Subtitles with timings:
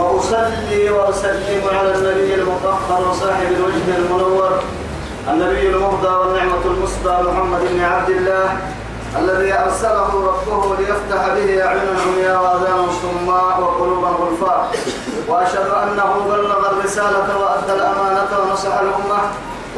[0.00, 4.50] المقيم ثم أصلي وأسلم على النبي المطهر وصاحب الوجه المنور
[5.28, 8.56] النبي المهدى والنعمة المسدى محمد بن عبد الله
[9.18, 14.70] الذي أرسله ربه ليفتح به أعينا عمياء وآذانا صماء وقلوبا غلفاء
[15.28, 19.20] وأشهد أنه بلغ الرسالة وأدى الأمانة ونصح الأمة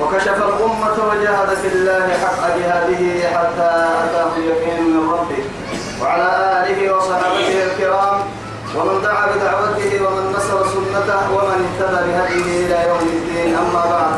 [0.01, 3.71] وكشف الأمة وجاهد في الله حق جهاده حتى
[4.05, 5.45] أتاه اليقين من ربه.
[6.03, 6.29] وعلى
[6.67, 8.19] آله وصحبه الكرام
[8.77, 13.57] ومن دعا بدعوته ومن نصر سنته ومن اهتدى بهديه إلى يوم الدين.
[13.57, 14.15] أما بعد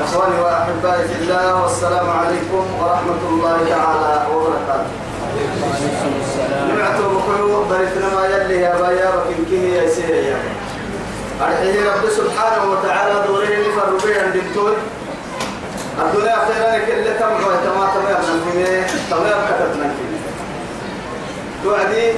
[0.00, 4.90] إخواني وأحبائي في الله والسلام عليكم ورحمة الله تعالى وبركاته.
[6.68, 10.38] نمعت بكيو بريتنا ما يلي يا بايا وكن كيه يا سيري يا
[11.42, 14.72] أرحيه رب سبحانه وتعالى دوره اللي فربي عند الدول
[16.02, 17.86] الدنيا خيرا كل كم هو تما
[19.10, 19.30] تما
[19.60, 19.88] يبنى
[21.94, 22.12] فيه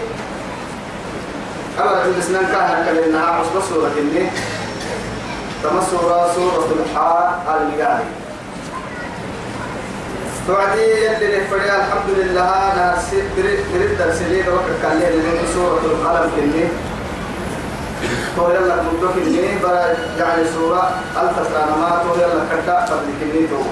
[1.79, 4.27] فيه توعدي أبدا الإسلام كان كلنا عصب سورة إني
[5.63, 8.05] تم سورة الحاء المقاري
[10.47, 12.99] توعدي يلي نفريا الحمد لله أنا
[13.37, 16.65] بريد درسلين وقت كان لي سورة القلم كني
[18.37, 19.87] تو يلا مدوك إني برا
[20.19, 23.63] يعني سورة ألف سنة ما تو يلا كتا قبل كني تو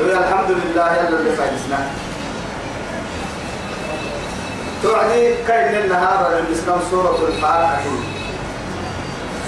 [0.00, 2.11] الحمد لله يلا اللي فايزنا
[4.82, 7.78] توعدي كاين النهار اسلام سورة الحاقة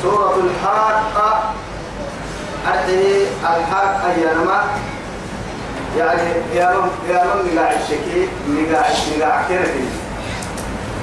[0.02, 1.54] سورة الحاقة
[2.66, 4.64] أرحي الحاقة ينما
[5.98, 8.86] يعني يا رب يا رب نقاع الشكي نقاع
[9.16, 9.84] نقاع كرتي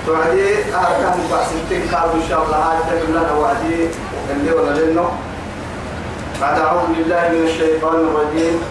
[0.06, 2.58] توعدي أركان بحسنتين قالوا إن شاء الله.
[2.58, 3.88] هذا لنا وعدي.
[4.32, 5.12] اللي ولا لنه
[6.42, 8.62] بعد أعوذ بالله من الشيطان الرجيم.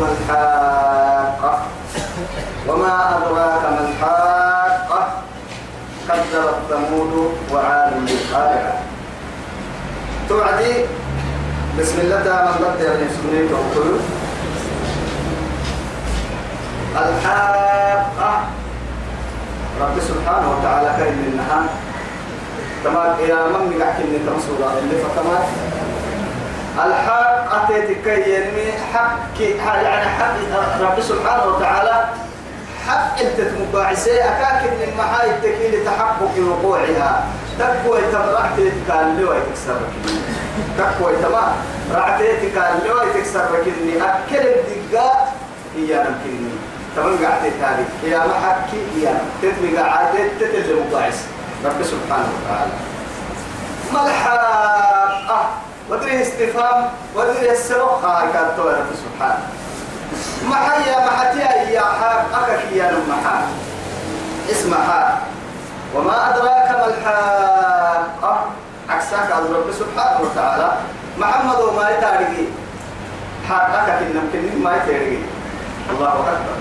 [0.00, 1.58] ما الحاقة
[2.68, 5.08] وما أدراك ما الحاقة؟
[6.08, 8.74] كذبت ثمود وعاد بالقارعة
[10.28, 10.74] توعدي؟
[11.80, 14.00] بسم الله تعالى من بدأ من سنين وقل
[16.96, 18.32] الحاقة.
[19.80, 21.66] رب سبحانه وتعالى كريم النهار
[22.84, 25.46] تمام يا من نقعك إني تمسولا اللي فتمات
[26.86, 29.40] الحق أتيتك يرمي حق
[29.82, 30.36] يعني حق
[30.80, 32.04] رب سبحانه وتعالى.
[32.88, 37.24] حق أنت تمباعسي أكاك إن معاي التكيل تحقق وقوعها.
[37.58, 39.36] تقوى تمرحت كان لوي
[40.78, 41.52] تقوى تما
[41.94, 45.32] رعتيت كان لوي تكسر كني أكل الدقاء
[45.76, 46.54] هي نمكنني
[46.96, 50.68] تمن قعدت هذه هي ما حكي هي تتبقى قعدت تتل
[51.64, 52.72] رب سبحانه وتعالى.
[53.92, 59.46] ما الحق ودري استفهام ودري السلوك هاي كانت رب سبحانه
[60.50, 63.42] ما حيا ما حتيا يا حاك أكك يا محا
[64.50, 65.20] اسمها
[65.94, 68.46] وما أدراك ما الحاقة
[68.88, 70.72] عكسك على رب سبحانه وتعالى.
[71.18, 72.48] محمد وما يتارجي
[73.48, 75.18] حاقك إن يمكن ما يتارجي
[75.90, 76.56] الله أكبر.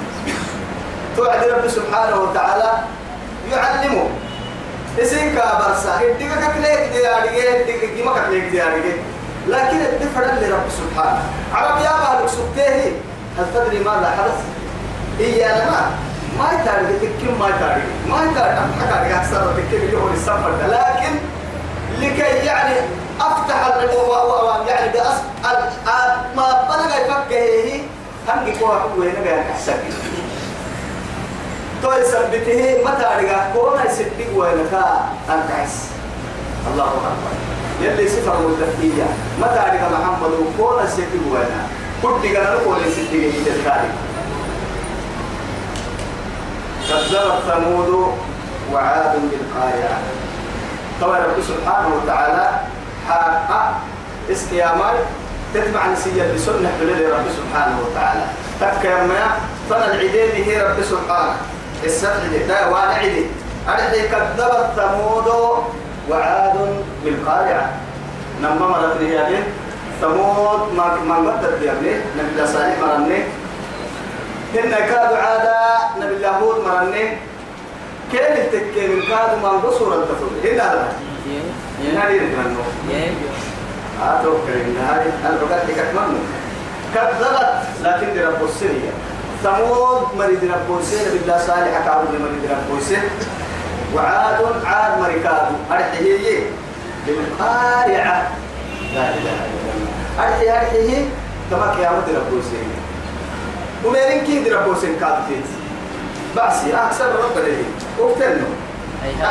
[1.17, 2.71] توعد رب سبحانه وتعالى
[3.51, 4.09] يعلمه.
[5.01, 8.99] اسين كابرسا اديك كليك دي اديك اديك جيما كليك دي اديك
[9.47, 11.21] لكن الدفر اللي رب سبحانه.
[11.53, 12.91] عرب يا مالك سبته
[13.37, 14.39] هل تدري ماذا حدث؟
[15.19, 15.91] هي لما
[16.39, 21.15] ما يتعرف تكيم ما يتعرف ما يتعرف لك أكثر تكيم يقول السفر لكن
[21.99, 22.75] لكي يعني
[23.21, 23.67] أفتح
[24.67, 25.17] يعني بأس
[26.35, 27.81] ما بلغ يفكه
[28.27, 29.73] هنجي كوا وين جاي أحسن
[31.83, 35.85] تو يثبته متى رجع كونا يصدق وين كا أنكاس
[36.73, 37.33] الله أكبر.
[37.81, 39.07] يلي صفة متفقية
[39.41, 41.53] متى رجع محمد كونا يصدق وين
[42.03, 43.89] كل جانا كونا يصدق يتذكاري
[46.89, 48.13] كذبت ثمود
[48.73, 49.99] وعاد بالقارعة.
[51.01, 52.59] طبعا رب سبحانه وتعالى
[53.09, 53.71] حق
[54.31, 54.95] استيامات
[55.53, 58.25] تتبع نسيا بسنة بلد رب سبحانه وتعالى.
[58.61, 59.37] تبكى يما
[59.69, 61.35] فانا العدين هي رب سبحانه.
[61.83, 62.13] السبع
[62.47, 63.25] لا وأنا عدي
[63.69, 65.27] أرحي كذبت ثمود
[66.09, 66.55] وعاد
[67.03, 67.69] بالقارعة.
[68.41, 69.43] نما مرت لي
[70.01, 73.19] ثمود ما ما مدت يا ابني نبي الله صالح مرني.
[74.53, 75.57] هن كادوا عادا
[75.99, 77.17] نبي الله هود مرني.
[78.13, 80.93] كان التكين الكاد ما نقصر التفضل هنا هذا؟
[81.83, 83.03] هنا دي نتمنى
[84.01, 86.19] هاتو كريم هذه الرقات لك أتمنى
[86.93, 87.49] كذبت
[87.83, 88.91] لكن دي رب السرية.
[89.43, 93.09] ثمود مريد رب السرية بالله صالح كعبد مريد رب السرية.
[93.95, 96.39] وعاد عاد مريكاد أرحيه
[97.07, 98.31] بالقارعة
[98.95, 100.27] لا إله إلا الله.
[100.27, 101.05] أرحيه أرحيه
[101.51, 102.79] كما كيامة رب السرية
[103.85, 105.15] ومين كيد رب السرية كاد
[106.35, 106.73] بأسي.
[106.73, 107.63] أكثر رب ليه
[107.99, 108.47] وقتلنا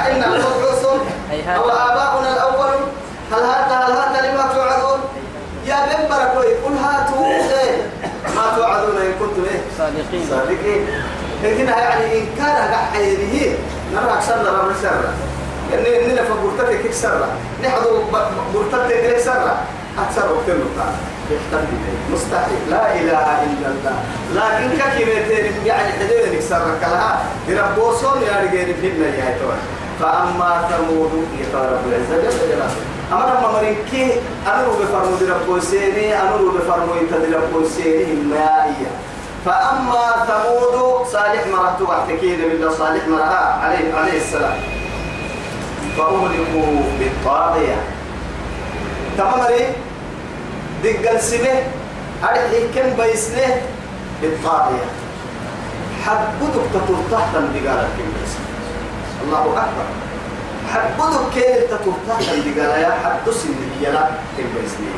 [0.07, 1.01] أئنا المبعوثون
[1.57, 2.75] أو آباؤنا الأول.
[3.33, 5.01] هل هذا هل هذا لما توعدون؟
[5.67, 7.27] يا من بركوي قل هاتوا.
[7.27, 7.83] إيه.
[8.37, 10.27] ما توعدون إن كنتم إيه؟ صادقين.
[10.31, 10.87] صادقين.
[11.43, 13.57] هنا يعني إن كان حيره
[13.95, 15.13] نرى أكثر رب سرة.
[15.73, 17.29] يعني إننا فبرتك سرة.
[17.65, 18.03] نحضر
[18.55, 19.57] برتك سرة.
[19.99, 20.87] أكثر وقتلنا
[22.13, 22.71] مستحيل.
[22.71, 23.97] لا إله إلا الله.
[24.35, 28.69] لكن ككيمتين يعني حدين يكسرك لها يربوسون يا رجال
[29.19, 29.57] يا توي
[30.01, 32.71] فأما ثمود يا رب العزة جل جلاله.
[33.13, 38.91] أما لما مريكي أمروا بفرمو دي ربوسيني أمروا بفرمو انت دي ربوسيني المائية
[39.47, 44.59] فأما ثمود صالح مرة واحتكين بالله صالح مرة عليه عليه السلام.
[45.97, 47.77] فأهلكوا بالطاغية.
[49.19, 49.73] تمام
[50.85, 51.63] دقل سنة
[52.25, 53.63] أرحي كم بيسنه
[54.23, 54.87] بالطاغية.
[56.05, 58.11] حبدك تطور تحت دقالة كم
[59.27, 59.89] الله أكبر.
[60.73, 64.97] حبدك كيف تطور تحت دقالة يا حد سن يلا كم بيسنه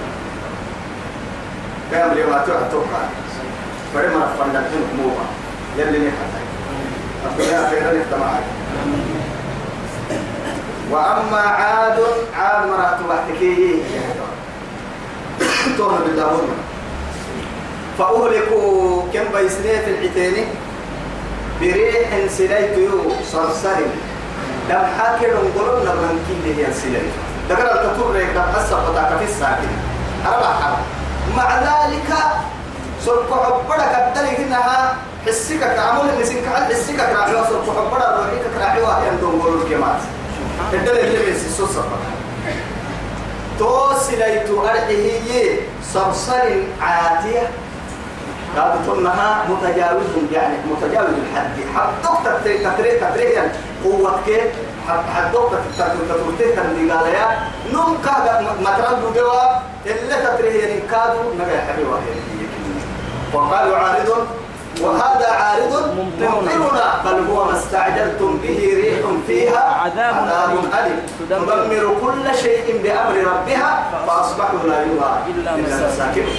[1.90, 3.02] كم لما توقع
[5.78, 6.22] يلي نحن
[7.70, 7.92] خيرا
[10.90, 11.98] وأما عاد
[12.36, 13.82] عاد مرات وحكيه
[15.78, 16.40] تونا بالله
[17.98, 20.46] فأهلكوا كم بيسنية في العتين.
[21.60, 23.80] بريح سليت يو صرصر.
[24.68, 27.12] دم حاكر قلوب نبرن كي هي سليت.
[27.50, 29.72] التطور ريك دم حسا فتاك في الساكن.
[30.26, 30.78] أربع حرب
[31.36, 32.10] مع ذلك
[33.04, 34.96] سرق عبرك الدليل إنها
[35.26, 40.00] حسك كعمل اللي سنك على حسك كراعي سرق عبرك روحيك كراعي واحد يندون قلوب الجماعة
[40.72, 41.48] الدليل اللي بيسي
[43.58, 45.60] توسليت أرحيه
[45.94, 46.48] صرصر
[46.80, 47.50] عاتية
[48.56, 53.50] قالوا تنها متجاوز يعني متجاوز الحد حدوك تتري تتري يعني
[53.84, 54.52] قوة كيف
[54.88, 59.42] حدوك تتري كان قال يا نم كاد مترن بدوا
[59.86, 61.98] إلا تتري يعني كادوا نجا حبيبه
[63.34, 64.26] وقالوا عارض
[64.80, 67.02] وهذا عارض ممطرنا.
[67.04, 70.14] بل هو ما استعجلتم به ريح فيها عذاب
[70.78, 71.06] أليم.
[71.20, 71.96] تدمر.
[72.02, 73.70] كل شيء بأمر ربها
[74.06, 76.38] فأصبحوا لا يرى إلا مساكنهم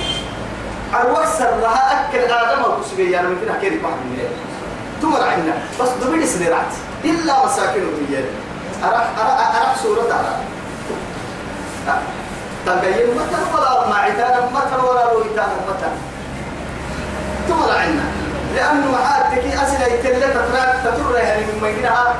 [1.01, 4.19] الوكسر لها أكل آدم وكسبي يعني ممكن أحكي لك واحد من
[5.01, 5.53] تمر عنا.
[5.81, 6.73] بس دبل سنرات.
[7.05, 8.23] إلا مساكنهم هي
[8.83, 10.39] أرح أرح أرح سورة أرح
[12.65, 15.89] تبين متى ولا ما عتانا متى ولا رويتانا متى
[17.49, 18.03] تمر عنا.
[18.55, 22.15] لأنه معاتك أسئلة يتلة تترك تتر يعني من مجنها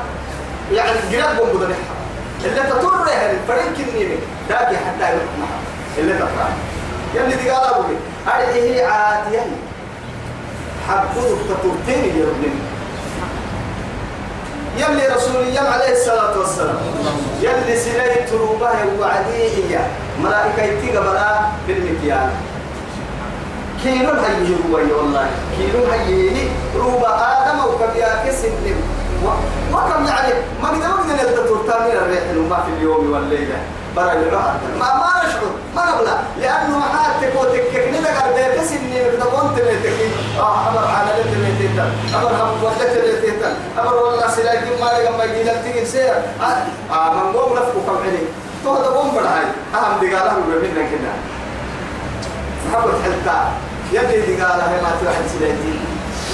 [0.72, 1.76] يعني جراب بوم بدنها
[2.44, 4.16] اللي تتر يعني فريق كنيمي
[4.48, 5.60] داكي حتى معها
[5.98, 6.28] اللي تترك
[7.14, 7.94] يلي دي قال أبوي.
[8.26, 9.46] أرحيه عاتيه
[10.88, 12.54] حبوه تترتين يا ربنا
[14.76, 16.78] يلي رسول الله عليه الصلاة والسلام.
[17.42, 18.70] يلي سنيت روبه
[19.00, 19.80] وعديه
[20.24, 21.02] ملائكة يتيقى
[21.68, 22.30] بالمكيان
[23.82, 25.26] كيلو هيه هو والله.
[25.56, 28.52] كيلو هيه روبا آدم وكبيا كسن
[29.72, 30.32] وكم يعني؟
[30.62, 33.58] ما قد ما قد نلتطور تامين الريح ما في اليوم والليلة.
[33.96, 35.50] برا العهد ما ما نشعر.
[35.76, 39.98] ما نبلا لأنه محاتك وتكك ندق البيت سني مقدمون تبيتك
[40.38, 41.82] آه أمر على لد بيتك
[42.14, 46.14] أمر هم ولدت بيتك أمر والله سلاك ما لقى ما يجي تيجي سير.
[46.92, 48.26] آه من قوم لفكو كم عليه
[48.64, 49.44] تو هذا قوم برهاي
[49.74, 51.12] أهم دقالة وبيبنا كده
[52.72, 53.52] صحبت حلتا
[53.90, 55.74] دي قال هي ما توحد سلاتي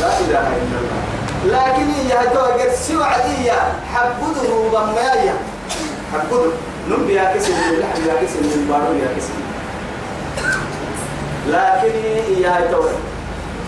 [0.00, 1.02] لا إله إلا الله.
[1.46, 3.52] لكن هي توقف سوى عدية
[3.94, 5.34] حبده ضمايا
[6.12, 6.50] حبده.
[6.90, 9.36] نم بيا كسر اللحم بيا كسر من بارو بيا كسر
[11.48, 11.94] لكن
[12.36, 12.94] هي توقف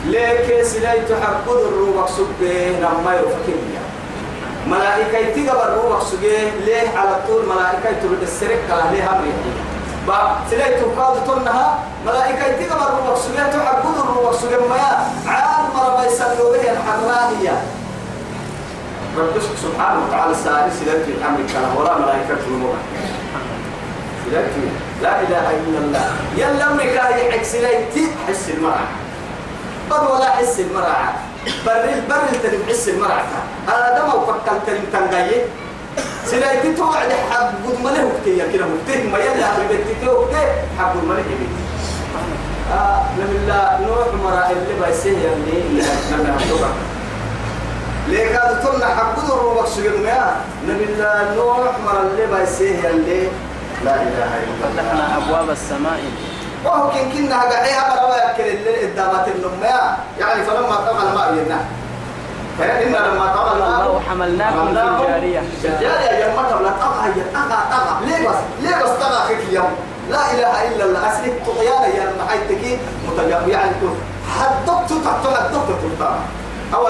[0.07, 3.59] ليك سليت حبده الروبك سبه لما يفكر
[4.67, 9.33] ملائكة تجبر الروبك سبه ليه على طول ملائكة ترد السرق على ليه أمري
[10.09, 14.77] با سليت قاد تنها ملائكة الروح سجى تحبون الروح سجى ما
[15.27, 17.63] عاد مرة بيسلوا الحرانية
[19.19, 22.77] رب سبحانه وتعالى ساري سليت الأمر كلا ولا ملائكة الموت
[24.25, 24.51] سليت
[25.03, 26.07] لا إله إلا الله.
[26.37, 27.95] يلا مكاي حق سليت
[28.29, 28.87] حس المرأة
[29.91, 31.09] بل ولا حس المرأة
[31.67, 33.23] بر البر تلم حس المرأة
[33.69, 35.43] آدم وفكر كلمة تنقيه
[36.27, 40.43] سلايتي توعد حق قد مله وقتي كده وقتي ما يلا بيتي وقتي
[40.79, 41.49] حق قد مله يبي
[42.73, 45.63] آه نبي الله نوح مرا اللي بيسيه اللي
[46.13, 46.69] نبي نحطه
[48.09, 50.37] ليه كاد تمنع حق قد الروبك سجن ما
[50.69, 53.29] نبي الله نوح مرا اللي بيسيه اللي
[53.85, 54.83] لا إله إلا الله.
[54.83, 56.01] فتحنا أبواب السماء.
[56.65, 61.61] وهو كن كنا قاعدها برا يأكل اللي قدامات النماء يعني فلما طغى الماء ينا
[62.59, 65.43] فإن لما طغى الماء الله حملناكم في الجارية.
[65.65, 69.71] الجارية يا مرة لا طغى هي طغى طغى ليه بس ليه بس طغى خيك اليوم.
[70.11, 71.13] لا إله إلا الله.
[71.13, 73.89] أسلك طغيانا يا محيتك متجاب يعني كل
[74.39, 75.69] حدقت تحت حدقت
[76.01, 76.19] تحت
[76.75, 76.89] أو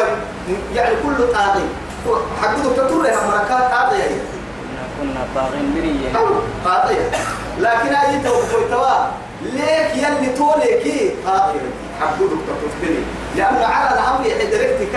[0.74, 1.64] يعني كل طاغي.
[2.42, 4.22] حقته تطر يا مركات طاغية.
[5.00, 6.18] كنا طاغين برية.
[6.64, 7.10] قاضية
[7.58, 9.06] لكن أي توقف توا
[9.42, 11.60] ليك يلي توليكي قاضية
[12.00, 12.98] حقودك تفتني
[13.36, 14.88] لأن على الأمر يحدركت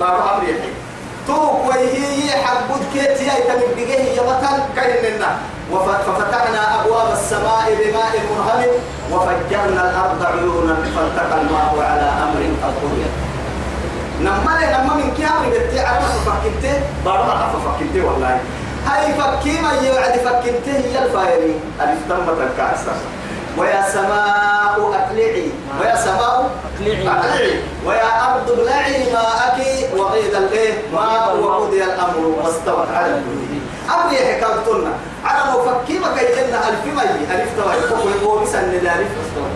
[0.00, 0.72] بعد أمر يحيي
[1.26, 5.36] توك وهي حقود كيت يا تمك بجيه يا مثل كيد منا
[6.06, 8.70] ففتحنا أبواب السماء بماء منهمر
[9.12, 13.06] وفجرنا الأرض عيونا فالتقى الماء على أمر قد قضي.
[14.20, 16.64] نما لي نما من كيام بتي على فكنت
[17.04, 18.40] ما فكنت والله.
[18.86, 21.54] هاي فكي ما يوعد فكنت هي الفايري.
[21.80, 22.92] ألف تمت الكاسة
[23.58, 25.50] ويا سماء أقلعي.
[25.80, 27.60] ويا سماء أقلعي.
[27.86, 29.58] ويا أرض ابلعي ماءك.
[29.96, 33.46] وغيد الإيه؟ ماء وقضي الأمر واستوت على الجود
[33.94, 34.92] أمر حكايتنا
[35.24, 39.52] على لو فكي ما كيدنا ألف ما ألف تواي كوكو يبو بسن لألف واستوت.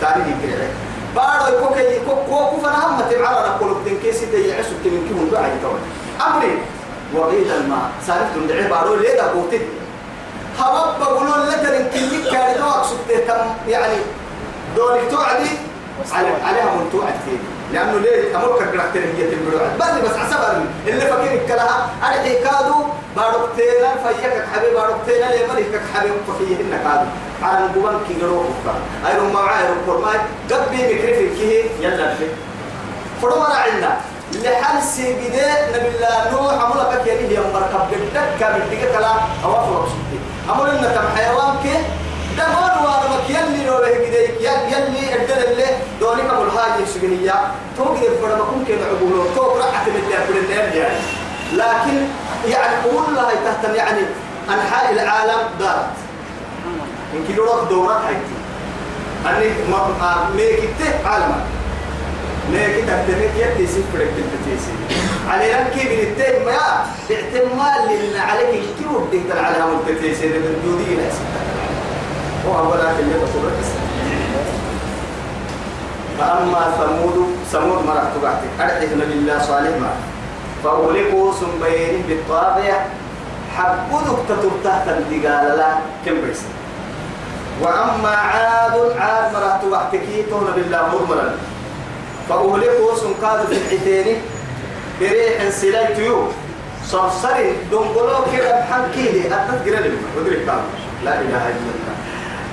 [0.00, 0.68] ثاني يكري
[1.16, 5.80] بارو يكوك يكوك كوكو فنهم تبعنا نقول بدين كيسي تيعسو تمن كيهم دعي توي
[6.26, 6.58] أمري
[7.14, 7.90] وغيد الماء.
[8.06, 9.60] سالف تندعي بارو ليه قوتي؟
[10.60, 13.94] هبب بقولون لتر كنيك كان دوك سبته كم يعني
[14.76, 15.50] دونك توعدي؟
[16.12, 17.38] عليها من توعد فيه
[17.72, 21.88] لأنه ليه؟ أمرك قرأتين هي تنبرو بل بس عسبر اللي فكر كلها.
[22.02, 22.74] أرحي كادو
[23.16, 27.08] باركتينا فيك حبيب باركتينا لملكك حبيب ففيهن كادو.
[27.42, 28.44] على الجبن كي جروه
[29.06, 30.18] أيرو ما عايرو كرماي
[30.50, 31.64] قبي مكرفي كيه.
[31.80, 32.32] يلا فيه
[33.22, 34.00] فرما عندنا.
[34.32, 35.28] لحال سيبدي
[35.74, 37.82] نبي الله نوح عملك يعني هي مركب.
[37.90, 40.09] بدك كان بدك كلام أوافق سبتي
[40.48, 41.74] أمر إن تم حيوان كي
[42.36, 45.64] دمان وارمك يلي لو له كده يلي الدل اللي
[46.00, 47.34] دوني كم الهاي سجنية
[47.76, 50.98] توقي الفرد بكون كده عقوله توق رأت من اللي النام يعني
[51.52, 52.06] لكن
[52.48, 54.00] يعني قول لها تهتم يعني
[54.48, 55.90] أنحاء العالم دارت
[57.14, 58.40] يمكن يروح دورات هايتي
[59.26, 61.44] أني ما ميكته عالمك
[62.52, 64.10] لكن تبتنك يدي سفرك
[65.28, 66.58] تلتتيسي علينا كيف نتهم ما
[67.10, 71.10] اعتمال لنا عليك كيف بدك على هم تلتتيسي من جودي لا.
[72.48, 73.52] هو ولا اللي بصورة
[76.18, 79.90] فأما ثمود ثمود مرة تبعتك أرحيه نبي الله صالح ما.
[80.64, 82.86] فأغلقوا سنبين بالطابع
[83.56, 85.68] حبودك تتب تحت الدقال لا
[86.06, 86.40] كم بيس
[87.62, 90.00] وأما عاد عاد مرة تبعتك
[90.30, 91.32] تهنا بالله مرمرا
[92.28, 94.16] فأهلكوا سنقاد في الحتين
[95.00, 96.28] بريح سلايت يو
[96.86, 97.36] صرصر
[97.70, 100.46] دنقلو كده بحنكيلي أتذكر لما ودرك
[101.04, 101.94] لا إله إلا الله.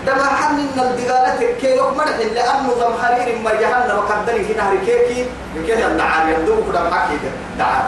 [0.08, 5.26] دما حن إن الدقالة كيلو مرح لأنه ضم حرير ما جهنم وقدري في نهر كيكي.
[5.56, 7.18] بكيه الدعار يبدو كده بحكي
[7.60, 7.86] دعار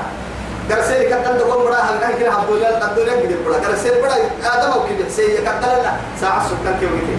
[0.69, 4.15] درسي كتل دقوم بڑا هل كان كده حبوا لنا قدو لنا كده بڑا درسي بڑا
[4.43, 5.09] آدم أو كده.
[5.09, 7.17] سي كتل لنا ساعة سكان كيو كده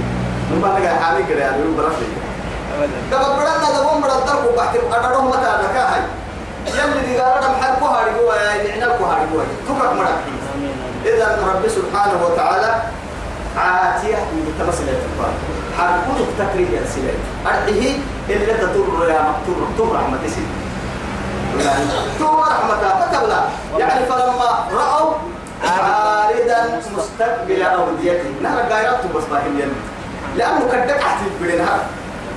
[0.52, 2.12] نبغى نجا حامي كده يعني برا فيه
[3.10, 6.19] دبا بدنا دبا بدنا تركوا بحث أدرهم متى نكاهي يلي
[6.78, 10.20] قال دم حركوا هاري جوا يعني نحن هاري جوا تكرك مرحبا
[11.04, 12.82] إذا رب سبحانه وتعالى
[13.56, 15.32] عاتية متمثلة الكفار
[15.78, 17.14] حركوا تكريا سلة
[17.46, 17.98] أرحيه
[18.28, 20.48] إلا تطر يا مقتور تطر رحمة سيد
[22.18, 23.40] تطر رحمة فتبلا
[23.78, 25.14] يعني فلما رأوا
[25.64, 29.72] عارضا مستقبل أوديته نهر غيرته بس باهم
[30.36, 31.78] لأنه كدك عتيب بدنها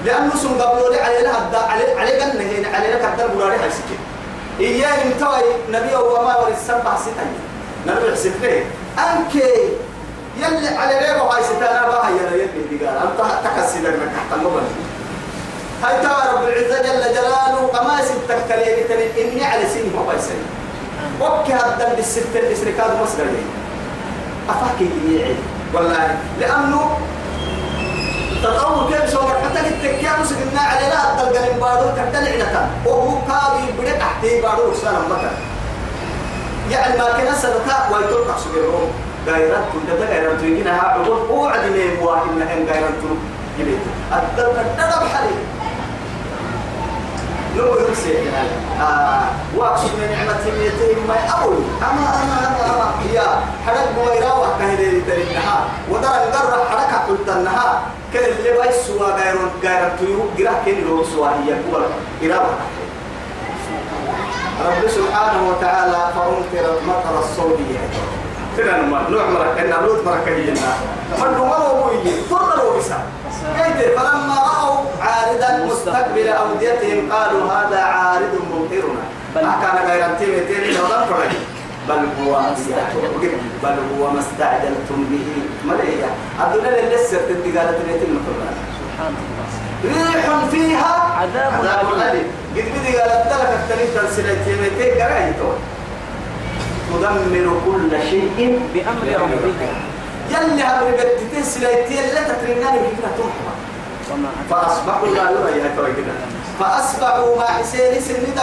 [0.05, 4.12] لأنه سن قبلوا لي لها على على جنة هنا على لك الدر براري هاي سكين.
[4.59, 7.33] إياه انتوي نبي وما ورد سبع ستين
[7.87, 8.63] نبي حسبته
[8.99, 9.35] أنك
[10.37, 12.97] يلي على ليه هاي ستانا بها يلا يلي دي قال.
[12.97, 14.73] أنت تكسيدك من تحت المبنى.
[15.83, 20.45] هاي ترى رب العزة جل جلاله أما ستك كلية إني على سني ما بيسني
[21.21, 23.43] وكي هذا بالستة الإسركاد مصر لي
[24.49, 25.37] أفاكي يعيد
[25.73, 26.17] والله.
[26.39, 26.97] لأنه
[28.43, 33.97] تطور كيف سوى حتى التكيا مسكنا على لا تلقى البارو كتل عدتا وهو كابي بدك
[33.99, 35.31] تحتي بارو سنة مكة
[36.71, 38.89] يعني ما كنا سنتا ويترك سجلهم
[39.27, 43.03] غيرت كنت غيرت يجينا عبود هو عدنا واحد من غيرت
[43.59, 43.81] جبت
[44.13, 45.35] الدل كتل بحالي
[47.57, 48.27] نو يرسل
[48.81, 49.23] آه
[49.57, 53.27] واقصد من نعمة يتهم ما أول أما أما أما أما يا
[53.65, 57.72] حرك بويرا وكهل ترينها ودار الجرة حركة قلت النها
[58.13, 61.85] كان اللي باي سوا غير غير تيو غير كين لو سوا هي كور
[62.23, 62.55] إراوة
[64.65, 67.79] رب سبحانه وتعالى فأمطرت مطر الصودية
[68.57, 68.77] كنا
[69.09, 70.61] نوع مرك إن لوط مرك جينا
[71.21, 71.89] من هو هو
[72.29, 72.97] فرنا بسا
[73.57, 76.27] كيف فلما رأوا عارضا مستقبل.
[76.27, 79.03] أوديتهم قالوا هذا عارض ممطرنا.
[79.35, 80.83] بل- ما كان غير تيمي لو
[81.89, 82.41] بل هو
[83.63, 85.27] بل هو ما استعجلتم به.
[85.65, 86.09] مليئة
[86.41, 89.45] أدونا للسر تدقالة تنيتين مطرنا سبحان الله.
[89.83, 91.53] ريح فيها عذاب
[91.93, 92.27] أليم.
[92.55, 95.57] قد بدي قالت لك التنين تنسلت يميتين قرأيتون
[96.89, 99.61] تدمر كل شيء بأمر ربك.
[100.29, 103.53] يلي هم ربتتين سليتين لا تترناني بكنا تمحى
[104.11, 105.69] وما فأصبحوا لا يرى يا
[106.59, 108.39] فأصبحوا ما حسين سن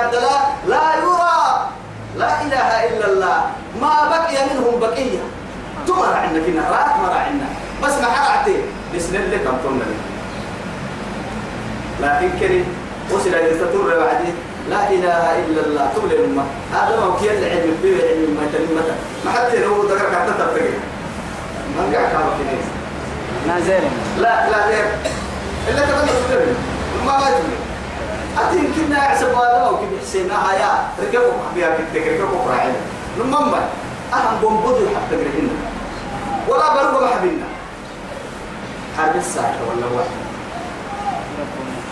[0.00, 0.40] عبد الله.
[0.66, 1.79] لا يرى.
[2.16, 3.38] لا إله إلا الله.
[3.80, 5.22] ما بقي منهم بقية.
[5.86, 7.48] تمر عندك هنا رات مر عندنا
[7.82, 8.56] بس ما حرعتي.
[8.96, 9.90] بسم الله كم تمر
[12.02, 12.66] لكن كريم
[13.10, 14.34] وصل إلى تطور بعدين
[14.70, 15.90] لا إله إلا الله.
[15.94, 18.82] تقول الأمة هذا ما كي العلم؟ بيه علم ما تلمة
[19.24, 20.74] ما حتى لو ذكر كانت تبتغي
[21.76, 22.66] من قاعد كانوا كنيس
[23.48, 23.84] نازل
[24.18, 24.84] لا لا غير
[25.68, 26.46] إلا كمان تقول
[27.06, 27.58] ما ما تقول
[28.42, 30.88] أتين كنا عسب هذا أو كيف حسينا هيا.
[31.02, 32.72] ركبوا بيا كده ركبوا راعي
[33.18, 33.60] لما ما
[34.14, 35.54] أهم بومبودو حتى قرينا
[36.48, 37.46] ولا برضو ما حبينا.
[38.98, 40.20] حرب الساعة ولا واحد.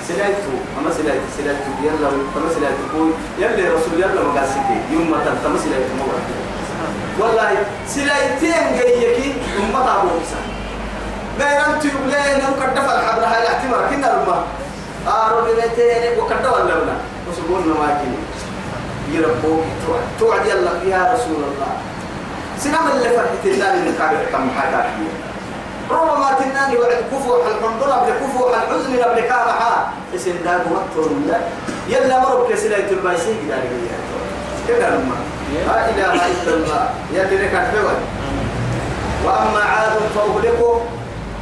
[0.08, 5.58] سلايتو أما سلايتو سلايتو يلا أما سلايتو كوي يلا رسول يلا مقاسيتي يوم ما تنتم
[5.64, 6.04] سلايتو مو
[7.20, 7.50] والله
[7.88, 10.44] سلايتين جايكي أمة أبو إنسان
[11.40, 14.44] غير أنت يبلين أو كدف الحبر هاي الاحتمال كنا لما
[15.08, 16.96] آرو بيتين وكدف اللبنا
[17.28, 18.20] وسبون ما كني
[19.16, 19.64] يربوك
[20.20, 20.46] توعد.
[20.46, 21.72] يلا يا رسول الله.
[22.58, 24.84] سنام اللي فرحت الله من كعبة كم حاجة
[25.90, 31.38] ربما تناني وعد كفو الحنظر قبل كفو الحزن قبل كامحا إسم داب وقت لا
[31.88, 33.58] يلا مرب كسلاية البايسين كده
[34.68, 35.16] كده لما.
[35.66, 36.88] لا إله إلا الله.
[37.12, 37.98] يلي لك الحوال
[39.24, 40.80] وأما عاد فأهلكوا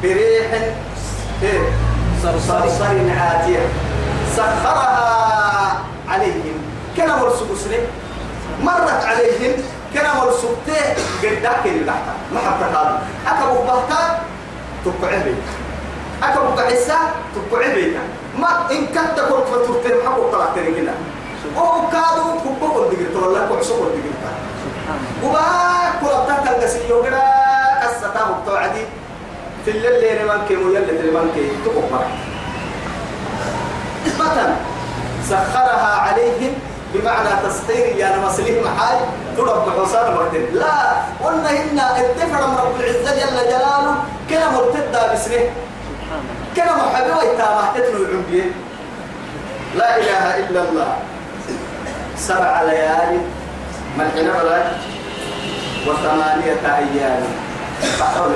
[0.03, 0.51] بريح.
[1.43, 1.61] إيه؟
[2.23, 2.89] صرصر
[3.21, 3.63] عاتية.
[4.37, 6.57] سخرها عليهم.
[6.97, 7.79] كنا مرسوك سنة
[8.63, 9.53] مرت عليهم.
[9.95, 13.03] كنا مرسوكته قداك اللي تحت ما حتى هذا.
[13.27, 14.19] أكبر بهتا
[14.85, 15.35] تقعبي
[16.23, 16.99] أكبر بحسا
[17.35, 17.97] تقعبي
[18.39, 20.95] ما إن كنت كنت فترتين حقو طلعت كنا
[21.59, 24.31] أو كادو كبقوا الدقيقة والله كعسوا الدقيقة
[25.25, 25.43] وما
[26.01, 27.23] كل بتاعت القسي يوغرا
[27.83, 28.85] قصته بتوعدي
[29.67, 31.91] في الليل اللي من كي ويلا اللي من كي تقوم
[34.21, 34.55] مثلا
[35.29, 36.53] سخرها عليهم
[36.95, 38.99] بمعنى تسخير يا مسليه محاي
[39.37, 40.47] ترب حصان مرتين.
[40.55, 43.95] لا قلنا هن الدفع من رب العزة جل جلاله
[44.31, 45.51] كنا مرتدى بسنه
[46.57, 48.51] كنا محبوة يتامى تتنو العمبيه
[49.77, 50.97] لا إله إلا الله.
[52.17, 53.21] سبع ليالي
[53.99, 54.71] ملحنا
[55.87, 57.23] وثمانية أيام.
[58.01, 58.31] بحر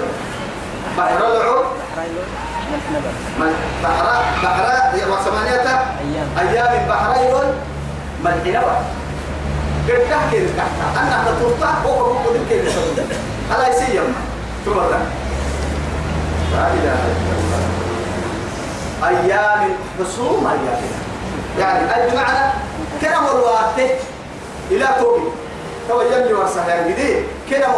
[1.00, 1.64] بحر
[3.38, 4.06] من بحر
[4.42, 5.60] بحر وثمانية
[6.00, 7.54] أيام أيام بحرين
[8.24, 9.00] ملحنا بلد
[9.88, 13.04] قد تحكي الكحكة أنا تطلع فوق فوق ذلك اللي
[13.50, 14.14] على يسيم
[14.64, 17.60] ثم لا إله إلا الله
[19.08, 19.68] أيام
[20.00, 20.82] حصوم أيام
[21.58, 22.52] يعني أي بمعنى
[23.00, 23.78] كلام الوقت
[24.70, 25.28] إلى توبي
[25.88, 27.72] تو يمي ورسه يعني جديد كلام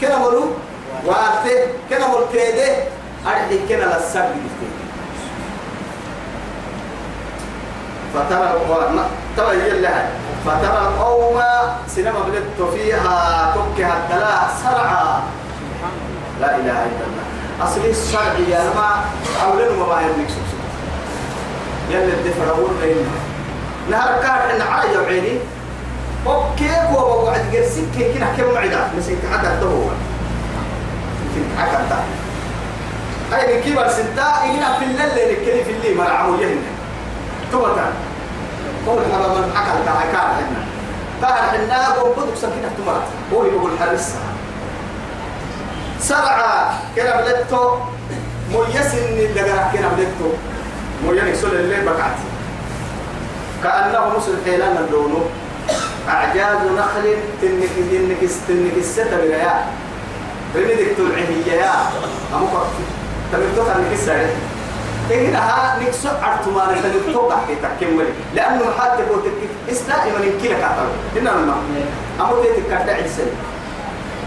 [0.00, 0.22] كلام
[1.06, 1.44] وقت
[1.90, 2.68] كلام الكيدة
[3.26, 4.36] أرحي كنا للسبب
[8.14, 9.00] فترى القوم
[9.36, 10.04] ترى يلا
[10.46, 11.40] فترى القوم
[11.88, 15.22] سينما بلدت فيها تكها الدلاء سرعا
[16.40, 17.24] لا إله إلا الله.
[17.62, 19.04] أصلي الشرع يا ما
[19.46, 20.58] أولين ما باهر لك سبسو
[21.90, 23.10] يلا الدفع أقول بيننا
[23.90, 25.38] نهار كان إن على يوعيني
[26.26, 29.84] أوكي هو وعد جرسك كي كنا كم معدا مسك حتى تو
[31.58, 31.98] حتى تا
[33.32, 36.72] هاي من كبر سنتا إلنا في الليل اللي في الليل مرعو يهنا
[37.52, 37.92] توتا
[38.88, 40.62] هو الحرام من حكى تا كان هنا.
[41.22, 44.20] بعد حنا قوم بدك سكينة تمرت هو يقول حرسها
[46.00, 47.76] سرعة كنا بلدتو
[48.52, 49.28] ميسن اللي
[49.72, 50.28] كنا بلدتو
[51.06, 52.16] ميسن سول اللي بقعت
[53.62, 55.18] كأنه مسل حيلان اللونو
[56.08, 59.66] أعجاز نخل تنك تنك تنك الستة بغياء.
[60.56, 61.72] رميدك تلعه يا
[62.34, 62.66] أمك
[63.32, 64.26] تمرتو تنك السعي
[65.10, 68.64] إنها نكسو أرتمان تنتوقع في تكمل لأنه
[69.10, 69.26] قلت
[69.70, 71.54] إسنا إما نمكنك أعطل إننا ما
[72.20, 73.22] أمو تيتك كرد عيسى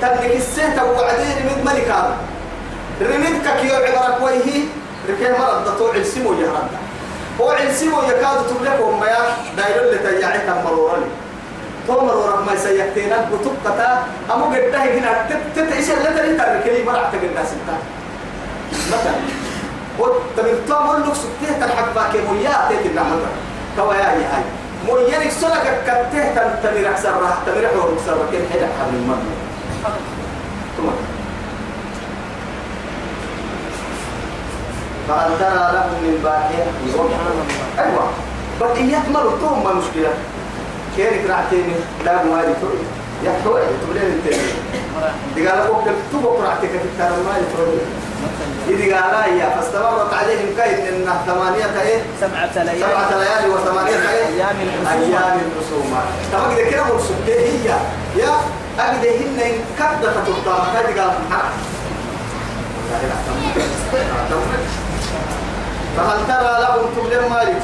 [0.01, 2.17] تنك السنة وعدين من ملك هذا
[3.01, 4.63] رميدك كيو عبارك ويهي
[5.09, 6.67] ركي مرض دطوع السمو يهرد
[7.41, 9.07] هو السمو يكاد تبلك وما
[9.57, 10.97] دايرو اللي تيعيك مرورا
[11.87, 13.99] تومر ورق ما سيكتينا بتبقى
[14.33, 17.69] أمو قد هنا تتعيش اللي تريد تركي مرعتك الناس انت.
[18.87, 19.15] مثلا
[19.99, 23.15] وتمن تومر لك سكتيه تلحق باكي مويا تيت النعمة
[23.77, 24.43] كوا يا هاي.
[24.87, 29.35] مويا لك سلك كتيه تمر أحسن راح تمر أحسن كين حدا حبل المرمى
[35.07, 36.65] فهل ترى لهم من باقية
[37.79, 38.09] أيوة.
[38.61, 40.09] بقية مرة توم ما مشكلة.
[40.95, 41.73] كيرك رعتيني
[42.05, 42.79] لا موالي تقول
[43.23, 44.35] يا حوي تقولين انت؟
[45.35, 47.77] دي قال لك تبقى رعتك في التار المالي تقول
[48.69, 52.79] إذا قال يا فاستمرت عليهم كيد إن ثمانية إيه سبعة ليالي.
[52.81, 54.91] سبعة ليالي وثمانية إيه أيام الحسومة.
[54.91, 56.01] أيام الحسومة
[56.33, 57.69] طبعا كده كده مرسوم هي؟
[58.17, 58.31] يا
[58.79, 61.11] أجد هن إن كبدة تطلع هذه قال
[65.97, 67.61] فهل ترى لهم تبلغ مالك؟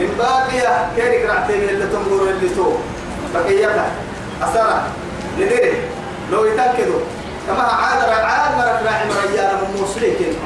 [0.00, 2.72] من باقية كيرك رعتين اللي تنظر اللي تو.
[3.34, 3.86] بقيتها
[4.42, 4.82] أسرع.
[5.38, 5.72] ندري
[6.32, 7.00] لو يتأكدوا.
[7.46, 10.36] كما عاد عاد مرك راعي مريانا من موصلين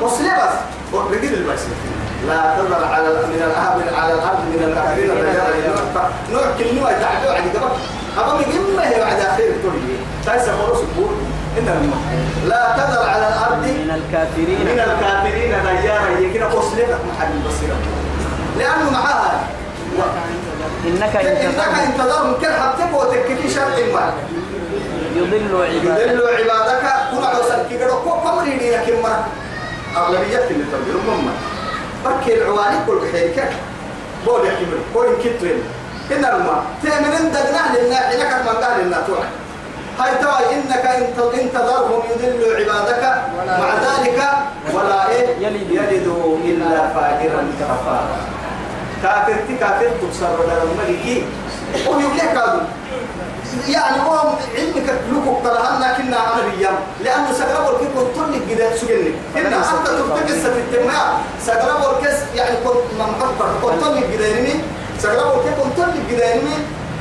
[0.00, 0.94] موصلين بس.
[0.94, 1.60] رجل البس
[2.28, 5.74] لا تظهر على من الأهل على الأرض من الكافرين الرجال
[6.32, 7.70] نوع كلمة تعدوا عن قبل
[8.18, 9.96] أبغى مهمة هي بعد آخر تقولي
[10.26, 11.14] تايس خلاص بقول.
[11.58, 11.90] إن
[12.48, 13.62] لا تظهر على الأرض.
[13.64, 14.60] من الكافرين.
[14.60, 15.54] من الكافرين
[16.18, 17.99] هي كده أصلك محل البصيرة
[18.60, 19.40] لأنه معاها
[20.86, 24.12] إنك إن إنك تذرهم كل حبتك وتكفي شرط ما
[25.16, 26.00] يضل عبادك.
[26.02, 26.84] يدلوا عبادك.
[27.10, 29.24] كنا عوسا كي قالوا كو قمريني لكن ما
[29.96, 31.30] أغلبية اللي تنبيرهم هم
[32.04, 33.52] بكي العواني كل بحيرك
[34.26, 35.62] بول يحكمل كوين كترين
[36.12, 39.28] إن الماء تأمن انت دنا لنا حينك من قال لنا توعي
[39.98, 43.04] هاي توعي إنك انت انتظرهم يدلوا عبادك.
[43.46, 44.18] مع ذلك
[44.74, 45.70] ولا إيه؟ يلد.
[45.70, 48.29] يلدوا إلا فاجرا كفارا.
[49.02, 51.24] كافر كافر تبصر ولا الملكي
[51.86, 52.60] ويقول كادو
[53.68, 54.18] يعني هو
[54.56, 56.70] علمك لكم طلعنا كنا عربيا
[57.04, 61.12] لأنه سقرب الكيك كنت لك جدا سجنك إن أنت تبتكس في التماع
[61.46, 64.54] سقرب الكيس يعني كنت ممحبر كنت لك جدا يعني
[64.98, 66.40] سقرب الكيك كنت لك جدا يعني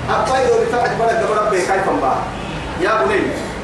[0.10, 2.16] أباي دوري تبعت بلد دبر بي كيف مبا
[2.82, 3.20] يا بني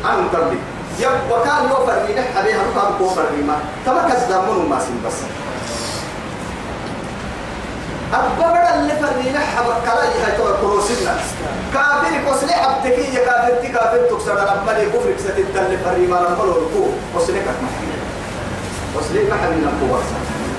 [0.05, 0.57] أنا مكربي
[0.99, 5.13] يا وكان يوفر لي نحن بيها ركاب كوفر لي ما تمكس دمون ما سين بس
[8.15, 11.15] أبدا اللي فرينا حبك كلا هاي تو كروسنا
[11.73, 14.33] كافر كوسلي حبتكي يا كافر تي كافر تكسر.
[14.33, 17.55] لما لي كفر كسات اللي فريما لما لو ركو كوسلي كك
[18.93, 20.01] كوسلي ما حد من القوة.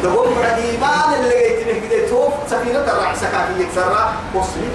[0.02, 2.32] دبوم من إيمان اللي جيت نه كده توف.
[2.50, 4.68] سفينة الرع سكاكي يكسر كوسلي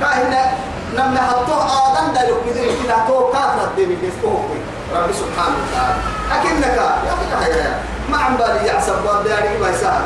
[0.00, 0.52] كاهنا
[0.94, 4.44] نمنا حطوه آدم دا لو كده كده تو كافر دي بيسكوه
[4.94, 5.94] رب سبحانه وتعالى.
[6.32, 6.76] أكنك.
[6.76, 7.52] يا أخي
[8.10, 10.02] ما عم بالي يعصب بالي ما يسهل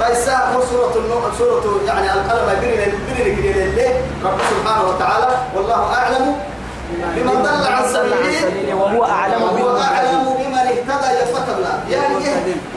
[0.00, 2.70] فإساء هو سورة النور سورة يعني القلم بين
[3.16, 6.36] بين بين الليل رب سبحانه وتعالى والله أعلم
[7.16, 12.14] بمن ضل عن سبيله وهو أعلم وهو أعلم بمن اهتدى يفتبلا يعني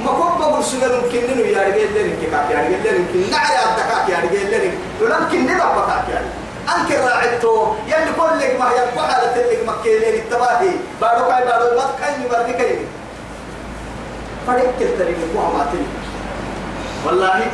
[0.05, 3.55] ما كنت بقول سجل يمكن إنه يعني قال لنا كيكاك يعني قال لنا يمكن نعي
[3.69, 6.27] الدكاك يعني قال لنا ولكن ندع بكاك يعني
[6.75, 10.71] أنك راعيته يلي كل لك ما هي وحالة لك مكيلين التباهي.
[11.01, 12.77] بارو كاي بارو ما كاي بارو كاي.
[14.47, 15.85] فريق كتري مكوها ما تلي
[17.07, 17.51] والله.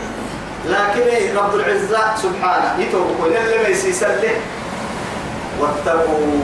[0.65, 4.35] لكن رب العزة سبحانه يتوقع اللي ما يسيسر له
[5.59, 6.43] واتقوا.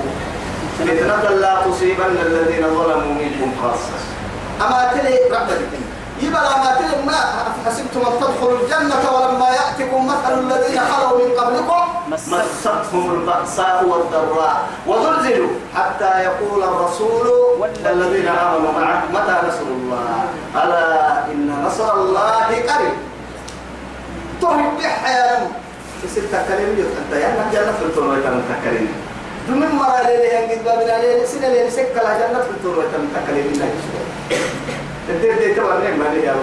[0.79, 3.97] فتنة لا تصيبن الذين ظلموا منكم خاصة.
[4.61, 5.88] أما تلي رب الدين
[6.21, 7.19] يبقى ما تلي ما
[7.65, 14.57] حسبتم أن تدخلوا الجنة ولما يأتكم مثل الذين خلوا من قبلكم مست- مستهم البأساء والضراء
[14.87, 17.27] وزلزلوا حتى يقول الرسول
[17.59, 20.23] والذين آمنوا معه متى نصر الله؟
[20.55, 22.93] ألا إن نصر الله قريب.
[24.41, 25.47] تهب بحياة
[26.15, 28.87] تكلم يوت أنت يا نحن جنة في التور ويتم تكلم.
[29.47, 33.03] دم مرة ليلة ينقذ بابنا ليلة سنة ليلة سكة لا جنة في التور ويتم
[35.17, 36.33] دي تبع نعمة لي يا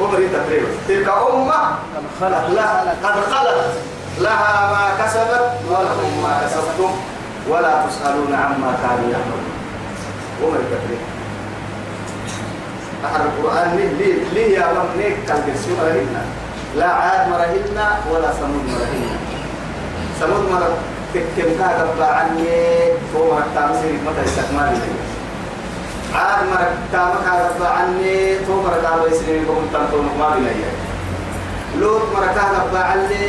[0.00, 1.76] رب تقريبا تلك أمة
[2.22, 3.72] قد لا قد خلت
[4.18, 6.90] لها ما كسبت ولكم ما كسبتم
[7.48, 9.46] ولا تسألون عما كانوا يعملون
[10.42, 11.00] ومن التكليف
[13.04, 16.22] أحد القرآن ليه ليه يا رب ليه كان بيرسل مرهنا
[16.76, 19.16] لا عاد مرهنا ولا ثمود مرهنا
[20.20, 20.68] ثمود مر
[21.14, 24.78] تكتم كاغب عني فوق تامسير متى استكمال
[26.16, 30.54] عاد مرك كامك هذا عني تو مرك هذا يسلم يقوم تنتو ما بلاي
[31.80, 33.24] لوط مرك هذا عني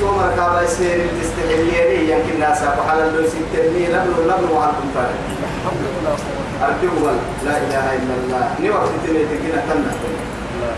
[0.00, 5.18] تو مرك هذا يسلم تستحيلي يمكن ناس أبو حلال لو سيتني لبلو لبلو وعلكم تاني
[6.62, 7.06] أرجو
[7.44, 9.92] لا إله إلا الله نوقت تني تجينا تنا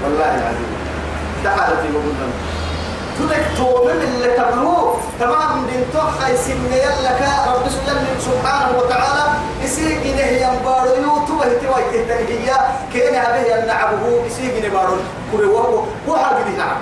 [0.05, 0.71] والله العظيم
[1.45, 2.15] تعالى في بقول
[3.19, 7.69] تدك تومن اللي تبلوه تمام دين توخا يسمى يلك رب
[8.21, 9.25] سبحانه وتعالى.
[9.65, 12.57] يسيق نه ينبارو يوتو هتوا يتهتنهيا
[12.93, 14.97] كين هذه ينعبه يسيق نبارو
[15.31, 16.77] كوري وهو هو حاجة نعم.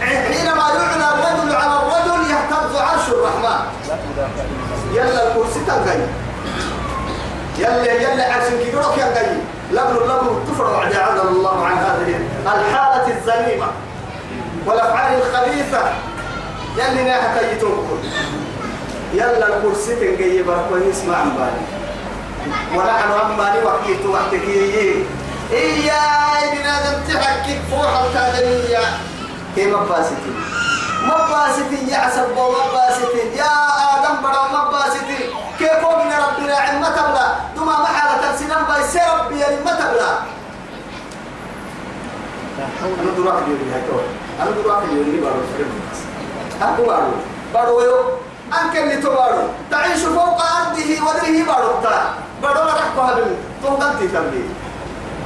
[0.00, 3.60] حينما يعنى الرجل على الرجل يهتز عرش الرحمن.
[4.94, 5.98] يلا الكرسي تنقي
[7.58, 9.30] يلا يلا عشان كيروك ينقي
[9.72, 13.66] لبن لبن تفرع عجل الله عن هذه الحالة الذميمة
[14.68, 16.08] والأفعال الخبيثة.
[16.78, 17.98] يلي ناحك يتوكل
[19.14, 21.64] يلا الكرسي تنجي بركوه اسمع عن بالي
[22.78, 25.04] ونحن أماني وحكيت وحكي
[25.52, 26.02] إيا
[26.52, 28.78] ابن آدم تحكيك فوح الكادرية
[29.54, 30.32] كي مباستي
[31.02, 33.52] مباستي يا عسب مباستي يا
[33.94, 35.18] آدم برا مباستي
[35.58, 40.18] كيف من ربنا عمة تبلا دوما محالة تنسينا بايسي ربي يا تبلا
[42.58, 45.70] أنا دراك يوري هاي أنا دراك يوري بارو فريم
[46.62, 47.12] أكو بارو
[47.54, 47.96] بارو يو
[48.54, 52.60] أنك اللي تبارو تعيش فوق أرضه ودره بارو تا بارو
[53.02, 53.26] هذا
[53.62, 54.42] تو دنتي تبلي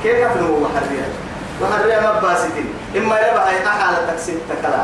[0.02, 1.06] كيف كفنو وحرية
[1.62, 4.82] وحرية ما باسدين إما يبقى هاي أحالة تكسيب تكلا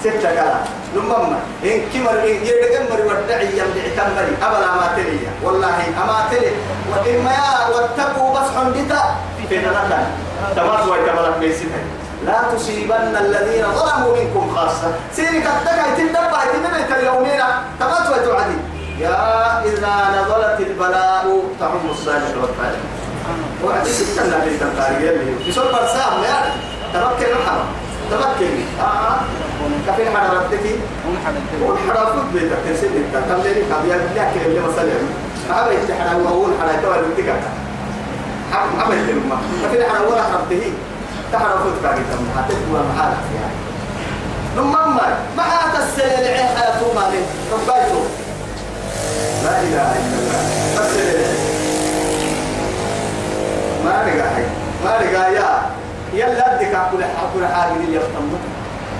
[0.00, 0.54] ستة كلا
[0.96, 6.50] لما إن كمر إن يدقن مري ودعي يمدع تمري أبلا ما تلي والله أما تلي
[6.90, 9.02] وإما يا واتقوا بس حندتا
[9.48, 10.04] في نلقن
[10.56, 14.88] تمام ويتملك بيسيتها لا تصيبن الذين ظلموا منكم خاصة.
[15.12, 17.40] سيري كتك يتنبع يتنبع اليومين
[17.80, 18.56] تمام ويتوعدي
[18.98, 19.16] يا
[19.64, 22.82] إذا نزلت البلاء تعم الصالح والطالب
[23.64, 25.48] وعدي ستة نبي تنتاري يلي.
[25.48, 26.36] يسول برسام يا
[26.94, 27.66] تمكن الحرم
[28.10, 29.16] تمكن آه.
[30.34, 30.74] ربتكي
[31.62, 34.60] والحرا فوت بيتك تنسي انت ليلي كابيا لكن اللي
[35.50, 37.34] ما بيت حدا وهو الحرا كوا ربتك
[38.52, 40.22] حق ما بيت لما كفين حدا ولا
[41.32, 43.56] فوت كاكي تم حتى تقول محالة يعني.
[44.56, 45.02] لما ما
[45.36, 47.20] ما هتسل العين حياته مالي
[47.52, 48.04] ربايته
[49.44, 50.42] لا إله إلا الله.
[50.76, 50.92] بس
[53.84, 54.24] ما رجع
[54.84, 55.62] ما رجع يا.
[56.12, 58.38] يلا أديك أقول أقول حاجة اللي يفتمه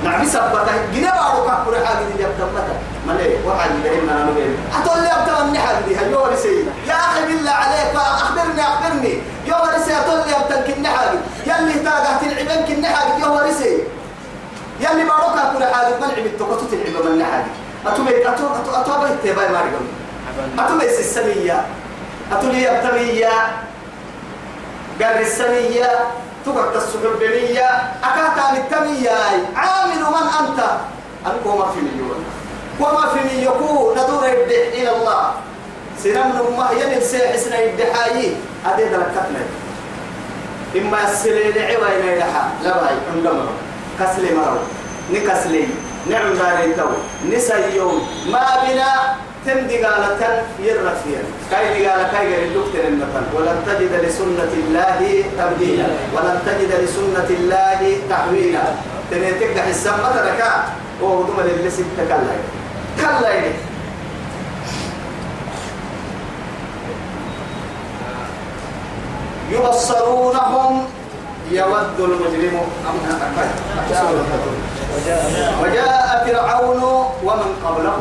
[0.04, 2.62] نعم سبته بارو أقول حاجة اللي يفتمه
[3.06, 5.56] ما ليه واحد يدهن أنا نبين أتقول لي أبتم من
[5.96, 9.22] هيو رسي يا أخي بالله عليك أخبرني أخبرني.
[9.46, 9.92] يوم رسي
[10.26, 13.78] لي أبتم كنا حاجة يلي تاجت العبن كنا حاجة يوم رسي
[14.80, 17.46] يلي بارو أقول حاجة من عبد تقطت العبن من حاجة
[17.86, 19.86] أتوبي أتو أتو أتو بيت باي مارجم
[20.58, 21.66] أتوبي السمية.
[22.32, 23.32] أتولي أبتمية
[25.02, 25.90] قال السمية.
[26.46, 27.68] تقعد السحبنية
[28.04, 29.10] أكاتا التمية
[29.56, 30.60] عامل من أنت.
[31.26, 32.24] أنكو ما في مليون.
[32.80, 35.32] وما في مليون ندور يبدح إلى الله.
[36.02, 38.36] سنم نمه ينل سيحسنا يبدحايي
[38.66, 39.42] أديد لكتنا
[40.76, 43.46] إما السليل عوين يلحا لباي عندما.
[44.00, 44.60] كسلي مرو.
[45.12, 45.64] نكسلي.
[46.10, 46.92] نعم داري تو
[47.32, 47.96] نسا يوم.
[48.32, 48.92] ما بنا.
[49.46, 51.22] تم دقالة يرفيا.
[51.50, 53.24] كاي دقالة كاي غير الدكتور النفل.
[53.34, 55.88] ولن تجد لسنة الله تبديلا.
[56.14, 58.64] ولن تجد لسنة الله تحويلا.
[59.10, 60.64] تنيتك حسام مثلا كا
[61.02, 62.36] هو دم اللي ست كلا
[63.00, 63.52] كلا يعني
[69.50, 70.85] يبصرونهم
[71.50, 72.61] يود المجرم
[75.62, 76.82] وجاء فرعون
[77.24, 77.96] ومن قبله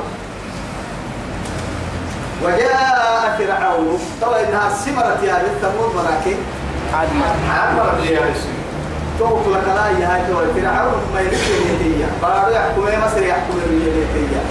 [2.43, 6.35] وجاء فرعون طبعا انها سمرت يا بنت ثمود مراكي
[6.93, 7.07] عاد
[8.11, 8.19] يا
[9.55, 14.41] لك لا يا فرعون ما يرسل هي قالوا يحكم مصر يحكم اليهودية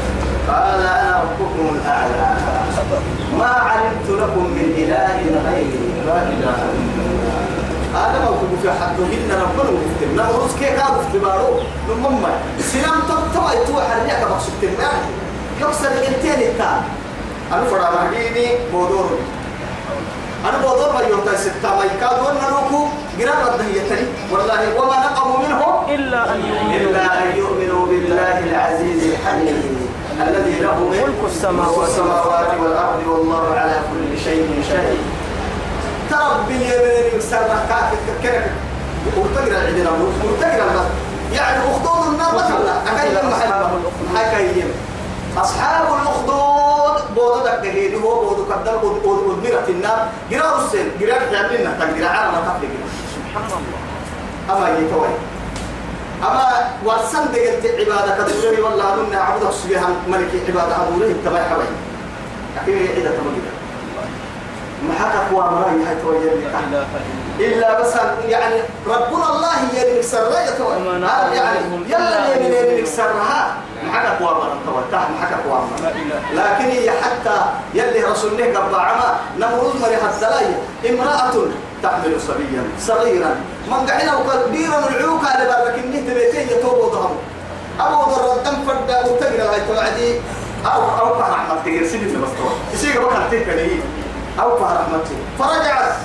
[0.48, 2.36] قال أنا ربكم الأعلى.
[3.38, 5.84] ما علمت لكم من إله غيري.
[6.06, 7.44] لا اله الا الله
[7.94, 12.26] هذا ما كنت في حدهن ربنا وفتن نمرز كي كانوا في بارو نمم
[12.58, 15.00] سلام تبتوى يتوى حريك مقصود تنمان
[15.60, 16.82] يكسر الانتين التان
[17.52, 19.18] أنا فرا مهديني بودور.
[20.48, 22.86] أنا بودور ما يوتا ستة ما يكادون نروكو
[23.18, 26.34] قرار رده يتني والله وما نقموا منهم إلا
[26.76, 29.62] إلا أن يؤمنوا بالله العزيز الحميد.
[30.22, 34.98] الذي له ملك السماوات والأرض والله على كل شيء شهيد.
[36.10, 37.90] ترى باليمين يكسر كاك
[38.22, 38.52] كرك
[39.16, 39.90] مرتقل عندنا
[40.24, 40.60] مرتقل
[41.32, 42.74] يعني أخدود النار مثلا.
[42.86, 43.52] أكيد محل
[44.16, 44.72] حكايم
[45.38, 46.54] أصحاب الأخدود.
[47.14, 52.72] بوضو دك هي هو بود بود ميرة النار جرا رسل جرا تعملنا تجرا عالم تفلق
[53.14, 53.80] سبحان الله.
[54.50, 55.08] أما يتوي
[56.26, 61.64] أما ورسن دقلت عبادة كدوري والله أننا عبد سبحان ملك عبادة أبوله تبع حبي
[62.56, 63.54] لكن هي عدة تمجد
[64.88, 66.86] ما حكى قوى مراي هاي إله
[67.40, 67.92] إلا بس
[68.28, 68.54] يعني
[68.86, 70.40] ربنا الله يلي نكسرها
[71.34, 71.58] يعني
[71.88, 75.60] يلا إلا يلي نكسرها ما حكى قوى مرة توي تاه ما حكى قوى
[76.34, 77.36] لكن هي حتى
[77.74, 80.26] يلي رسولنا قبل عما نمرود مري حتى
[80.90, 81.32] امرأة
[81.84, 83.32] تحمل صبيا صغيرا.
[83.68, 87.16] من قعنا وكبيرا العوق على برك النه تبيتين يتوب وضهم
[87.80, 90.10] أبو ضر الدم فرد وتقرا هاي توعدي
[90.66, 93.80] أو أو فهر أحمد تقرا سيدي في المستوى يصير بكر تكني
[94.40, 95.00] أو فهر أحمد
[95.38, 95.96] فرجعت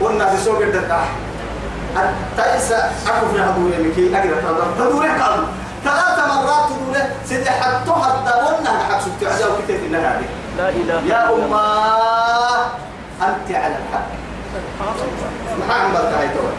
[0.00, 1.08] والناس سوق الدكاح
[1.96, 2.76] التايسة
[3.08, 4.16] أكو في هدول مكي.
[4.16, 4.40] أقرأ
[4.78, 5.40] تدور قال
[5.84, 6.96] ثلاث مرات تدور
[7.28, 10.22] سيدي حتى حتى قلنا حق سبت عجل كتير النهار.
[10.58, 11.44] لا إله يا الله.
[11.44, 11.64] أمة
[13.22, 14.10] أنت على الحق.
[15.68, 16.50] هاي توا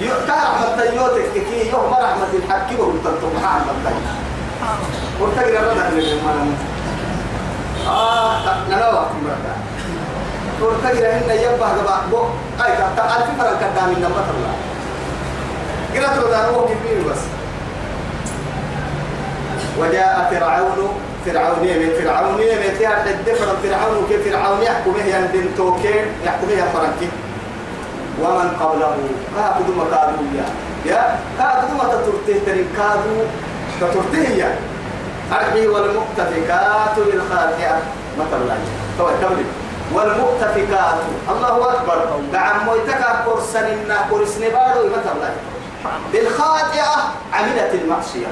[0.00, 3.94] يؤتى رحمة يوتك كي يوم رحمة الحق وقلت لكم ما عملت هاي
[5.20, 6.52] وتقرا ردك للمال
[7.88, 8.36] آه
[8.72, 9.56] أنا وقت مرتا
[10.62, 12.22] وتقرا إن يبه جبا بو
[12.64, 14.54] أي كتا ألف فرق قدام النمط الله
[15.94, 17.18] قرأت له ده هو كبير بس.
[19.78, 20.88] وجاء فرعون
[21.32, 26.62] فرعون يمين فرعون يمين فيها الدفر فرعون كيف فرعون يحكم هي بن توكين يحكم هي
[26.74, 27.08] فرنكي
[28.22, 28.96] ومن قبله؟
[29.36, 30.46] كادوا ما كادوا يا
[30.86, 33.24] يا كادوا ما تترته ترين كادوا
[33.80, 34.56] تترته يا
[35.32, 37.82] أرحي والمؤتفكات للخاطئة
[38.18, 38.58] مثل الله
[38.98, 39.46] تو تملك
[39.94, 40.98] والمؤتفكات.
[41.30, 42.20] الله أكبر.
[42.32, 43.66] نعم مويتك كورسن
[44.10, 45.32] كورسن بارو مثل الله
[46.12, 46.92] بالخاطئة
[47.32, 48.26] عملت المعصية.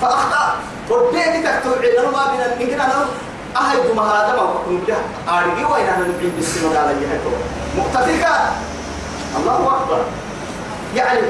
[0.00, 0.56] فأخطأ.
[0.92, 3.02] وديك تكتب عيدنا ما بين إن كنا نو
[3.56, 4.96] أهيد ما هذا ما نبدأ
[5.28, 7.32] أرجع وين أنا نبين بالسنة على جهته
[7.78, 8.34] مقتفكة
[9.36, 10.00] الله أكبر
[10.96, 11.20] يعني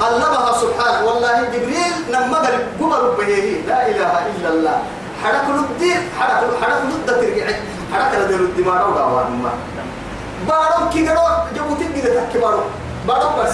[0.00, 4.78] قلبها سبحانه والله جبريل لما قال قبل به لا إله إلا الله
[5.22, 7.46] حرك الدين حرك حرك الدين ترجع
[7.92, 9.50] حرك الدين الدماغ ودعوان ما
[10.48, 12.62] بارو كي قالوا جبوتي كده تحكي بارو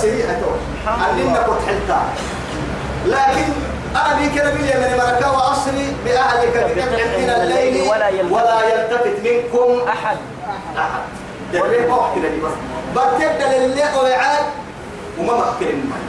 [0.03, 0.50] هي هتو
[0.87, 2.00] علمنا كنت حتى
[3.07, 8.33] لكن بيك نبي من مركا وأصلي بأهلك بقطع من الليل ولا يلتفت.
[8.33, 8.61] ولا
[9.24, 9.88] منكم.
[9.88, 10.16] أحد.
[10.78, 11.02] أحد.
[11.52, 12.54] دريه واحد كده بس.
[12.92, 14.44] بتبدأ لله وعاد
[15.18, 16.04] وما مكر المال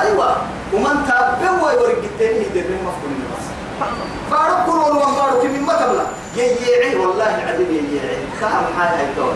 [0.00, 0.36] أيوة.
[0.74, 3.46] ومن تابع ويورق التاني دريه مفكر من بس.
[4.30, 6.06] بارو كرون وان بارو كمين ما تبلا
[6.36, 8.16] ييعي والله العظيم ييعي.
[8.40, 9.26] كام حاجة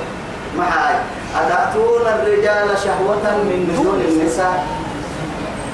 [0.57, 0.97] ما هاي.
[1.37, 4.67] أتأتون الرجال شهوة من دون النساء؟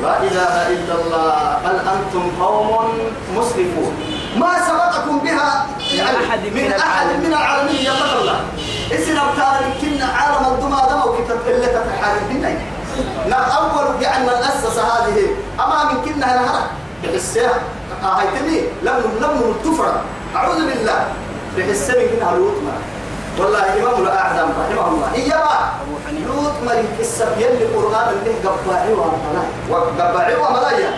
[0.02, 1.58] لا إله إلا الله.
[1.64, 2.88] بل أنتم قوم
[3.36, 3.92] مسرفون؟
[4.36, 7.06] ما سبقكم بها يعني أحد من أحد.
[7.24, 8.40] من العالمين يا الله.
[8.92, 12.60] اسم أبتال كنا عالم الدماء دم وكتب إلا تتحال الدنيا.
[13.28, 15.18] نا أول يعني من أسس هذه
[15.60, 16.62] أما من كنا الهرة
[17.04, 17.54] بحسها.
[18.02, 20.00] هاي تبي لم لم التفرة
[20.36, 21.00] أعوذ بالله.
[21.56, 22.72] بحسها من كنا الوطمة
[23.38, 25.08] والله إمام الأعظم رحمه الله.
[25.14, 25.72] إيما
[26.36, 30.90] لوط ملك السب يلي القرآن اللي قبعي وملايا وقبعي وملايا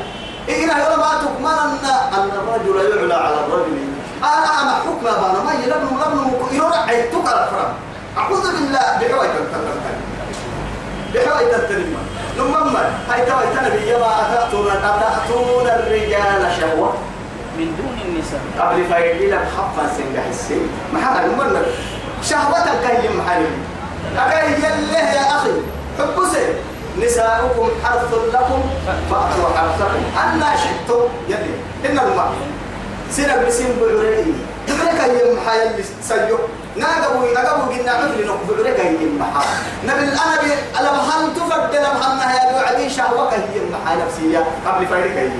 [0.48, 3.78] إيه هنا ما تكمن أن الرجل يعلى على الرجل
[4.22, 7.72] أنا أنا حكم أنا ما يلبن لبن يرى عيتك على الفرام
[8.18, 9.78] أعوذ بالله بحوي تنتظر
[11.14, 11.84] بحوي تنتظر
[12.38, 16.92] لما هاي توي تنبي يما أتأتون أتأتون الرجال شهوة
[17.58, 21.62] من دون النساء قبل فايدي لك حقا سنجح السن ما حدا المرة
[22.22, 23.44] شهوة كي محل
[24.16, 25.50] أكاي يله يا أخي.
[25.98, 26.44] حبسي.
[27.02, 28.62] نساؤكم حرث لكم
[29.10, 30.02] فأتوا حرثكم.
[30.22, 31.54] أنا شئتم يلي.
[31.86, 32.32] إن الماء
[33.10, 34.34] سنة بسين بعريني
[34.68, 36.38] بعرك هي محل سيو.
[36.76, 39.48] ناقبوا ناقبوا قلنا عدل نق بعرك هي محل
[39.84, 44.86] نبي أنا بي ألم هل تفضل أم هل يا بعدي شهوة هي محل نفسية؟ قبل
[44.86, 45.30] فايدك هي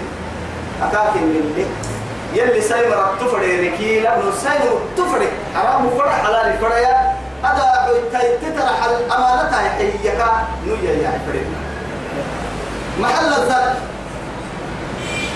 [0.82, 1.66] أكاكن من
[2.34, 7.88] يلي سايم رتفري ركيلا من سايم رتفري حرام فرع حلال فرع هذا
[8.42, 10.04] تترح الأمانة يحييك
[10.66, 11.54] نويا يا عفرين
[13.00, 13.76] محل الذات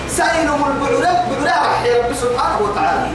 [0.09, 3.07] ساينهم البعرة بعرة رح رب سبحانه وتعالى.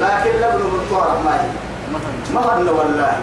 [0.00, 1.46] لكن لبن من طور ماي.
[1.92, 3.16] مثلا ما هن والله.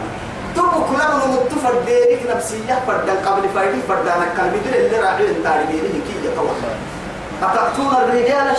[0.55, 2.83] تبك لبن متفر ديرك نفسية.
[2.87, 6.73] فردان قبل فايدي فردان كان بدل اللي راعي انتاري ديري كي يتوقع
[7.43, 8.57] أتأتون الرجال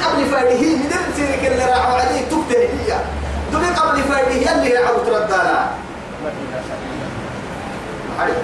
[0.00, 0.30] قبل
[1.94, 2.22] عليه.
[2.30, 2.68] تبتل
[3.54, 5.70] دبي قبل فايده اللي راعوا تردانا
[6.24, 7.08] لا إله إلا الله
[8.18, 8.42] حريق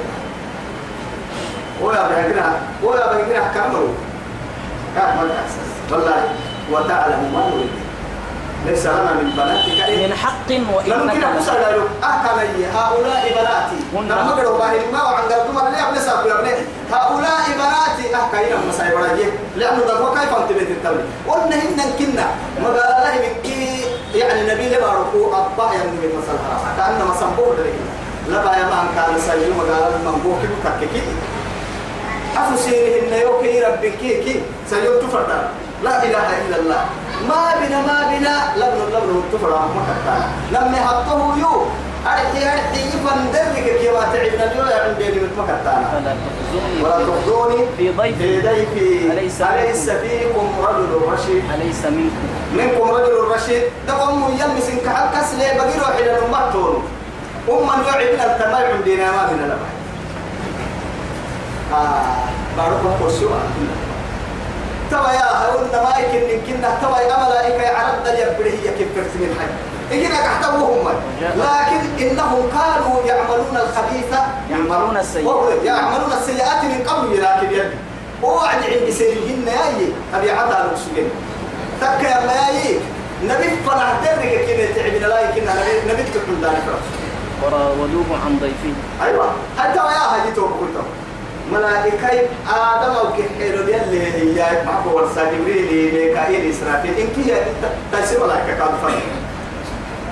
[1.82, 3.88] ويا بهجرها ويا بهجرها كامل
[4.96, 6.28] كامل أساس والله
[6.72, 7.70] وتعلم ما نريد.
[8.66, 13.80] ليس لنا من بناتك إيه؟ من حق وإنك لمن قصة له أهكمي هؤلاء بناتي.
[13.92, 16.50] لما قالوا باهي ما وعن قلتم أبني ساكو يا ابني
[16.92, 18.16] هؤلاء بناتي.
[18.16, 22.26] أهكينا مسايب رجيه لأنه ده كيف أنت بنت التولي قلنا هن كنا.
[22.62, 23.84] ما قال الله من كي
[24.14, 27.74] يعني نبي لما ركوع أبا من مسألة كأنما سنبور لك
[28.28, 30.38] لبا يا من كان سيوم قال المنبوك
[32.56, 35.30] سيره إن يوكي ربك كي سيوم تفرد.
[35.84, 36.84] لا إله إلا الله.
[37.28, 38.36] ما بنا ما بنا.
[38.56, 39.52] لبن لبن تفرد.
[39.52, 41.66] ما كتانا لما حطه يو.
[42.06, 46.82] أرحي أرحي يفندرك كي واتعبنا اليوم عندي من تخزوني.
[46.82, 49.12] ولا تخزوني في ضيف في ضيفي.
[49.12, 52.26] أليس أليس فيكم رجل رشيد؟ أليس منكم؟
[52.56, 53.62] منكم رجل رشيد.
[53.88, 56.82] دقم يلمس إنك حال كسلة بقيرو حين المطون
[57.48, 59.74] أم يعبنا التمام عندنا ما من لبعض
[61.72, 62.02] آه
[62.56, 63.30] بارك قرسوا
[64.90, 69.79] توا يا هون ما يمكن يمكن توا يا ملائكة يعرض اليبره هي كيف من حي.
[69.90, 70.88] إجينا كحتوهم
[71.20, 74.10] لكن إنهم كانوا يعملون الخبيث
[74.50, 75.64] يعملون السيئات.
[75.64, 77.70] يعملون السيئات من قبل لكن يد
[78.22, 81.10] وعد عند سيرهن ياي أبي عطا نقصين
[81.80, 82.78] تك يا ماي
[83.24, 85.42] نبي فرح درك كنا تعبنا لا يمكن
[85.88, 86.66] نبي تكون ذلك.
[87.42, 88.74] وراودوه عن ضيفه.
[89.06, 89.26] أيوه.
[89.58, 90.76] حتى يا هاي تو قلت
[91.52, 96.94] ملائكة آدم أو كحيل يلي هي معه ورسا جبريل ميكائيل إسرافيل.
[96.98, 97.42] إنك هي
[97.92, 99.02] تسير ملائكة كان فرق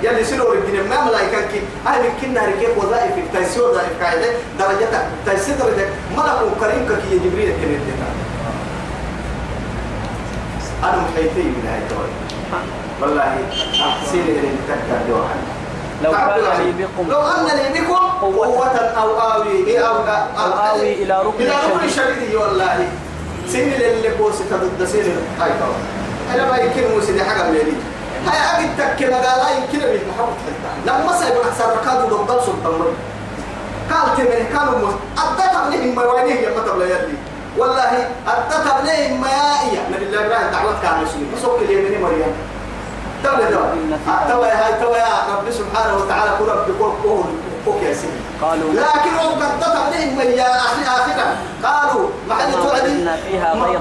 [0.03, 4.27] يلي سيروا رجل ما ملائكة كي أهل كنا رجال وظائف تسير وظائف قاعدة
[4.59, 5.87] درجتها تسير درجة
[6.17, 7.99] ملك كريم كي جبريل كنت
[10.83, 12.09] أنا محيطي من هاي الدول.
[13.01, 15.35] والله أحسن إلي تكتر دوحا
[16.03, 16.63] لو كان عليه.
[16.63, 17.11] لي بكم.
[17.11, 18.67] لو أن لي بكم قوة.
[18.77, 19.95] أو آوي إيه أو
[20.37, 22.35] آوي إلى ركن إلى ركن شديد.
[22.35, 22.87] والله.
[23.47, 25.03] سين اللي بوس تضد سين
[25.39, 25.83] هاي طبعا.
[26.33, 27.81] أنا ما يمكن موسى حاجة من
[28.31, 30.37] دي هاي أبي تك مقالا يمكن من محمد
[30.85, 32.93] لما سيب أحسن ركاد ودبل سلطان
[33.91, 37.15] قال تمن كانوا مس أدت لهم ما وينه يا مطب يلي
[37.57, 38.53] والله أدت
[38.85, 39.27] لهم ما
[39.73, 42.33] يا نبي الله إبراهيم دعوت كان مسلم مسوك اليمين مريم
[43.23, 43.97] تولى دوا
[44.29, 46.65] تولى هاي تولى رب سبحانه وتعالى كل رب
[47.03, 47.38] كل
[48.41, 51.27] قالوا لكن هم قد عليهم يا أخي آخرا.
[51.63, 53.07] قالوا محل وما توعدي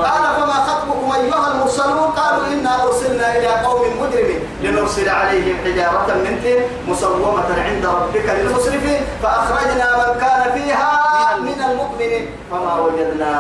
[0.05, 4.41] قال فما خطبكم أيها المرسلون؟ قالوا إنا أرسلنا إلى قوم مجرمين.
[4.63, 9.01] لنرسل عليهم حجارة من طين مسومة عند ربك للمسرفين.
[9.23, 10.93] فأخرجنا من كان فيها
[11.41, 12.27] من المؤمنين.
[12.51, 13.33] فما وجدنا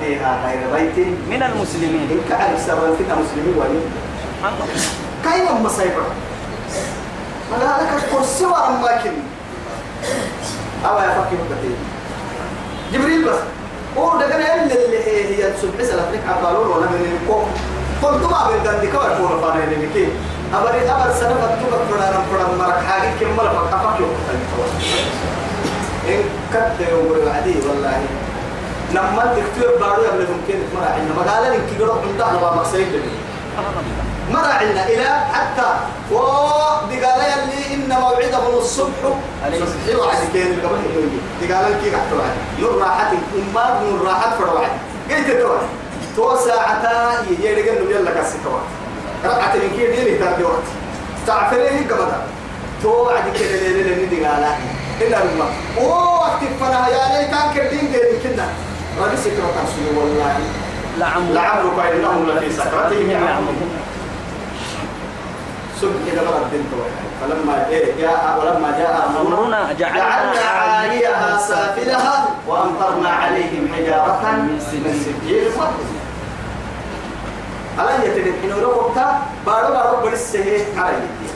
[0.00, 1.06] فيها غير بيت.
[1.32, 2.08] من المسلمين.
[2.12, 3.82] إن كان سرا فينا مسلمين وين
[5.24, 6.04] كاين مصيبة
[7.52, 9.12] ولا لك الكرسي وأماكن
[10.86, 11.76] أو يا فكي بكتير
[12.92, 13.38] جبريل بس.
[13.98, 14.40] هو ده كان
[14.70, 17.46] اللي هي هي سنة لك عبالون ولا من الكوم
[18.02, 20.08] قلت ما بين دندي كوا يكون فانا اللي كي
[20.54, 24.10] أبري أبر سنة فتوك فرنا فرنا مرك حاجة كم مرة فكفك يوم
[26.08, 26.22] إن
[26.52, 28.00] كت يوم العدي والله.
[28.94, 33.00] نما تكتير بارو يبلغ ممكن مرة عندنا مقالة إنك يروح من دهنا ومقصيد لي
[34.30, 35.68] مرة عندنا إلى حتى
[36.10, 39.02] ودقال يلي إن موعدهم الصبح.
[39.46, 44.34] أليس؟ صبح وعد كين قبل يجي دقال كي قحت وعد نور راحت أمار نور راحت
[44.38, 44.70] فر وعد
[45.10, 45.66] قلت توعد
[46.16, 48.62] تو ساعتا يجي لقى إنه يلا كسي توعد
[49.24, 50.68] رقعت من كي ديني تابي وقت
[51.26, 52.12] تعفريه قبل
[52.82, 54.44] تو وعد كده ليلة لين دقال
[55.00, 55.48] إلا الماء
[55.78, 58.46] أوه وقت فنا يا ليت كان كردين قيل كنا
[59.00, 60.36] ربي سكرة تنسي والله.
[60.98, 61.92] لعمرك.
[61.94, 63.70] إنهم لفي سكرتهم يعمهون
[65.84, 66.72] إلى بلد بنت
[67.20, 75.50] فلما إيه جاء ولما جاء أمرنا جعلنا عاليها سافلها وأمطرنا عليهم حجارة من سجيل
[77.78, 81.28] ألا يتدين حين ربطا بارو بارو برسه على يدي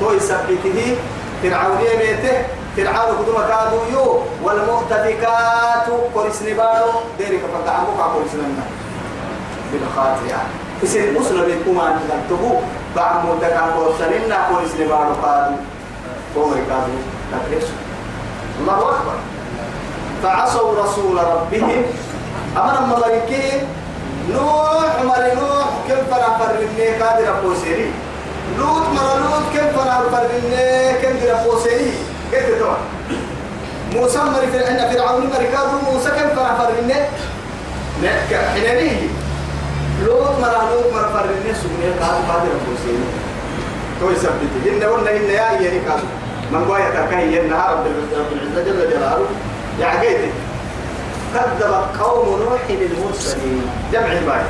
[0.00, 0.96] تو يثبته
[1.42, 2.36] فرعون يميته
[2.76, 8.54] فرعون قدوم كادو يو والمؤتفكات قرسن بارو ديرك فتعمق قرسن
[9.72, 10.40] بالخاطئة
[10.82, 12.60] يصير مسلم يكون عن تبو
[12.96, 15.56] بعد مدة كان قرسن قرسن بارو كادو
[16.34, 16.96] قوم كادو
[17.32, 17.68] تكريس
[18.60, 19.16] الله أكبر.
[20.22, 21.82] فعصوا رسول ربهم.
[22.56, 23.60] أمر ملائكة
[24.32, 27.92] نوح مر نوح كم فنا فرني قادر أبوسيري
[28.58, 31.92] لوط مر لوط كم فنا فرني كم در أبوسيري
[32.32, 32.74] كيف توا
[33.92, 36.94] موسى مر عندنا فرعون مر كادو موسى كم فنا فرني؟
[38.02, 39.25] نك حنانية.
[40.04, 43.08] لوط مر لوط مر فرني سبني قادر قادر أبوسيري
[44.00, 46.06] تو يثبت إن قلنا إن يا يعني كادو
[46.52, 47.72] من قوية تكاي النهار
[48.16, 49.26] رب العزة جل جلاله
[49.80, 50.30] يا عقيدي
[51.34, 54.44] كذب قوم نوح المرسلين جمع الباي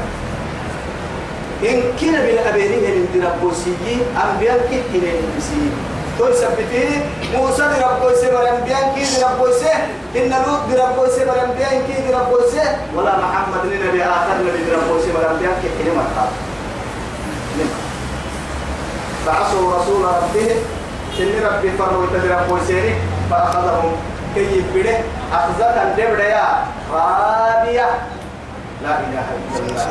[1.62, 2.76] إن كنا أبينه
[3.14, 4.58] من ربوسيين أنبياء
[4.92, 5.40] كنا من
[28.84, 29.86] لا إله إلا الله.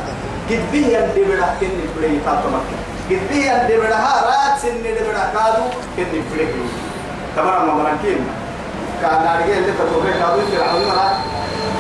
[0.50, 2.68] قد به يندبدا كن يبده يتاطمك
[3.10, 5.64] قد به يندبدا ها رات سن دبدا كادو
[5.98, 6.66] كن يبده
[7.36, 8.28] تمام ما مركين
[9.02, 11.10] كان نارجع اللي تقول كادو فرعون مرا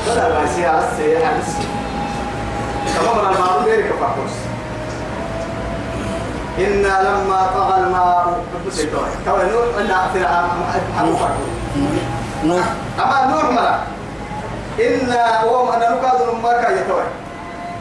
[0.07, 1.49] ولا ما سيا سيا حدث
[2.95, 4.35] تمام ما المعلوم غير كفاكوس
[6.59, 8.43] إنا لما طغى الماء
[9.25, 10.69] تو نوح أن فرعون
[12.43, 12.65] نوح
[12.99, 13.79] أما نوح مرة
[14.79, 17.24] إنا وهم أنا نكاد ما كان يتوي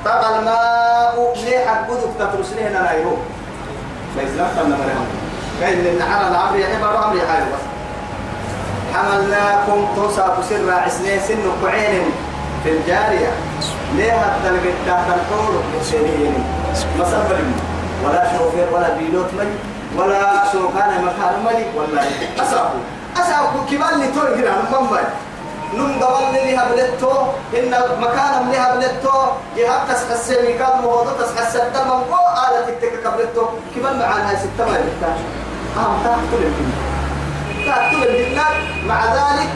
[0.05, 3.19] طغى الماء ليه حقودك تترسليه أنا يروح.
[4.17, 5.07] لا تمنى مرهم
[5.61, 7.65] كاين إن حنا العمر يحب العمر يحاول بس.
[8.95, 12.05] حملناكم توسع بسر عسنين سن قعين
[12.65, 13.29] في الجارية.
[13.97, 16.45] ليه هتلقى تحت الحور سنين
[16.99, 17.39] مصبر
[18.05, 19.57] ولا شوفير ولا بيلوت ملي
[19.97, 22.03] ولا سوكان مكان ملي ولا
[22.43, 22.79] أسابو
[23.17, 24.53] أسابو كمان اللي توي هنا
[25.77, 27.13] نم قبل لي هبلتو
[27.59, 29.19] إن مكان لي هبلتو
[29.57, 32.15] جهات تسحس مكان موضوع تسحس الدم من
[32.49, 35.19] آلة تك قبلتو كمان معانا ستة ما يحتاج
[35.77, 36.71] آه تحت الدنيا
[37.67, 38.45] تحت الدنيا
[38.87, 39.49] مع ذلك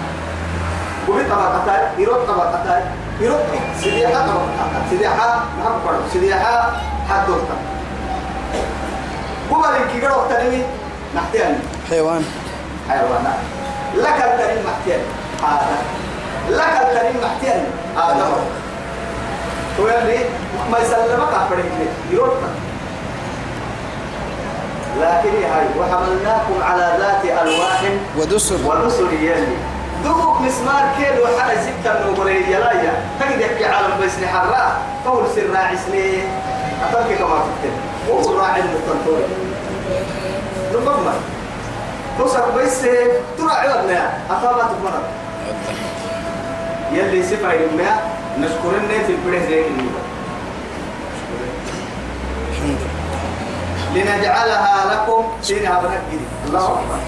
[1.09, 2.85] وفي طبقتين يروح طبقتين
[3.21, 3.41] يروح
[3.81, 6.73] سديحة طبقتين سديحة محبر سديحة
[7.11, 7.57] حدوثة
[9.53, 10.63] هو اللي كي قالوا تنمي
[11.17, 11.61] نحتيان
[11.91, 12.25] حيوان.
[12.89, 13.39] حيوانات
[13.95, 15.01] لك التنين محتيان
[15.43, 15.77] هذا.
[16.49, 17.65] لك التنين محتيان
[17.97, 18.27] هذا
[19.81, 20.19] هو اللي
[20.73, 22.35] ما يسلمك أفريق لي يروح
[25.01, 27.83] لكن هاي وحملناكم على ذات ألواح
[28.19, 28.55] ودسر.
[28.67, 29.57] ونسر يلي.
[30.05, 35.77] دوك مسمار كيلو حنا ستة نوبري يلايا تجد يحكي عالم بس حراء قول سر راعي
[35.77, 36.25] سنين
[36.91, 37.73] أتركي كما تكتب
[38.11, 39.25] هو راعي المتنطوري
[40.75, 41.13] نبما
[42.21, 42.81] نصر بس
[43.39, 45.03] تراعي ابنها أخابات مرض
[46.93, 48.01] يلي سفر يمنا
[48.39, 49.65] نشكر النت في البريه زي
[53.95, 56.99] لنجعلها لكم سينها بنكدي الله أكبر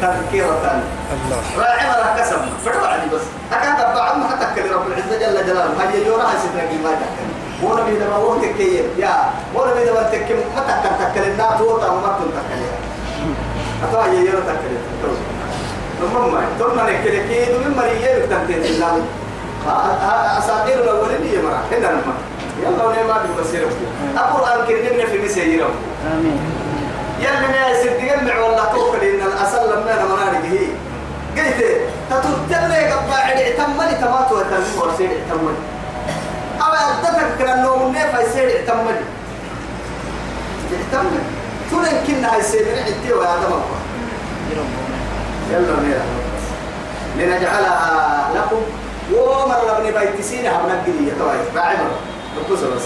[0.00, 0.82] تذكرة
[1.12, 3.20] الله راعي ولا كسب فرع علي بس
[3.52, 7.32] أكاد ما حتى رب العزة جل جلاله هاي اليوم راح يسيبنا ما تكلم
[7.62, 9.14] وأنا بيدا ما هو تكيم يا
[9.54, 12.72] وأنا بيدا ما تكيم ما تكلم تكلم الناس هو تام ما تكلم تكلم
[13.84, 14.82] أتوا يوم تكلم
[16.02, 19.02] نمم ما تقولنا نكلم كي دون مريء بتنتين الله
[20.38, 22.14] أساطير الأولين هي مرة هنا نما
[22.62, 23.68] يلا ونما بمسيرك
[24.14, 25.66] القرآن كريم في مسيرك
[26.12, 26.40] آمين.
[27.20, 30.58] يلي ما يصير تجمع ولا توكل إن الأصل لما أنا منارك هي
[31.36, 31.64] قلت
[32.10, 35.56] تتوتر قبل عدي تمني تماتو تمني ورسيد تمني
[36.62, 38.96] أو أدتك كنا نوم نيفا يصير تمني
[40.92, 41.18] تمني
[41.70, 43.60] تولن كنا هيصير عدي ويا دم
[45.52, 46.04] يلا نيرا
[47.16, 48.60] لنجعلها لكم.
[49.12, 51.98] ومر لبني بيت سينا هم نقلي يتوي راعي مرة
[52.76, 52.82] بس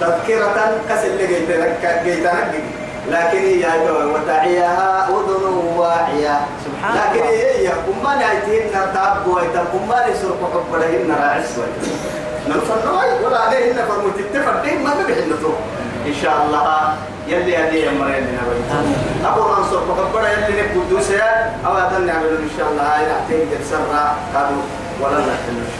[0.00, 1.66] تذكرة كسل جيتنا
[2.04, 2.32] جيتنا
[3.10, 3.64] لكن هي
[4.14, 5.44] وتعيها أذن
[5.76, 6.40] واعية.
[6.64, 7.26] سبحان لكن.
[7.26, 11.50] هي أمان عيتهن تعب ويتم أمان يسرق حب لهن راعس
[12.48, 15.32] نفنوي ولا عليهن فرموت التفردين ما بيحن
[16.06, 16.94] إن شاء الله.
[17.28, 18.42] يلي هذه أمرين لنا
[18.72, 19.26] آمين.
[19.26, 21.10] أبو منصور فقبر يلي نقدوس
[21.66, 22.84] أو هذا نعمل إن شاء الله.
[22.84, 24.62] راح تيجي تسرع قالوا
[25.02, 25.71] ولا نحن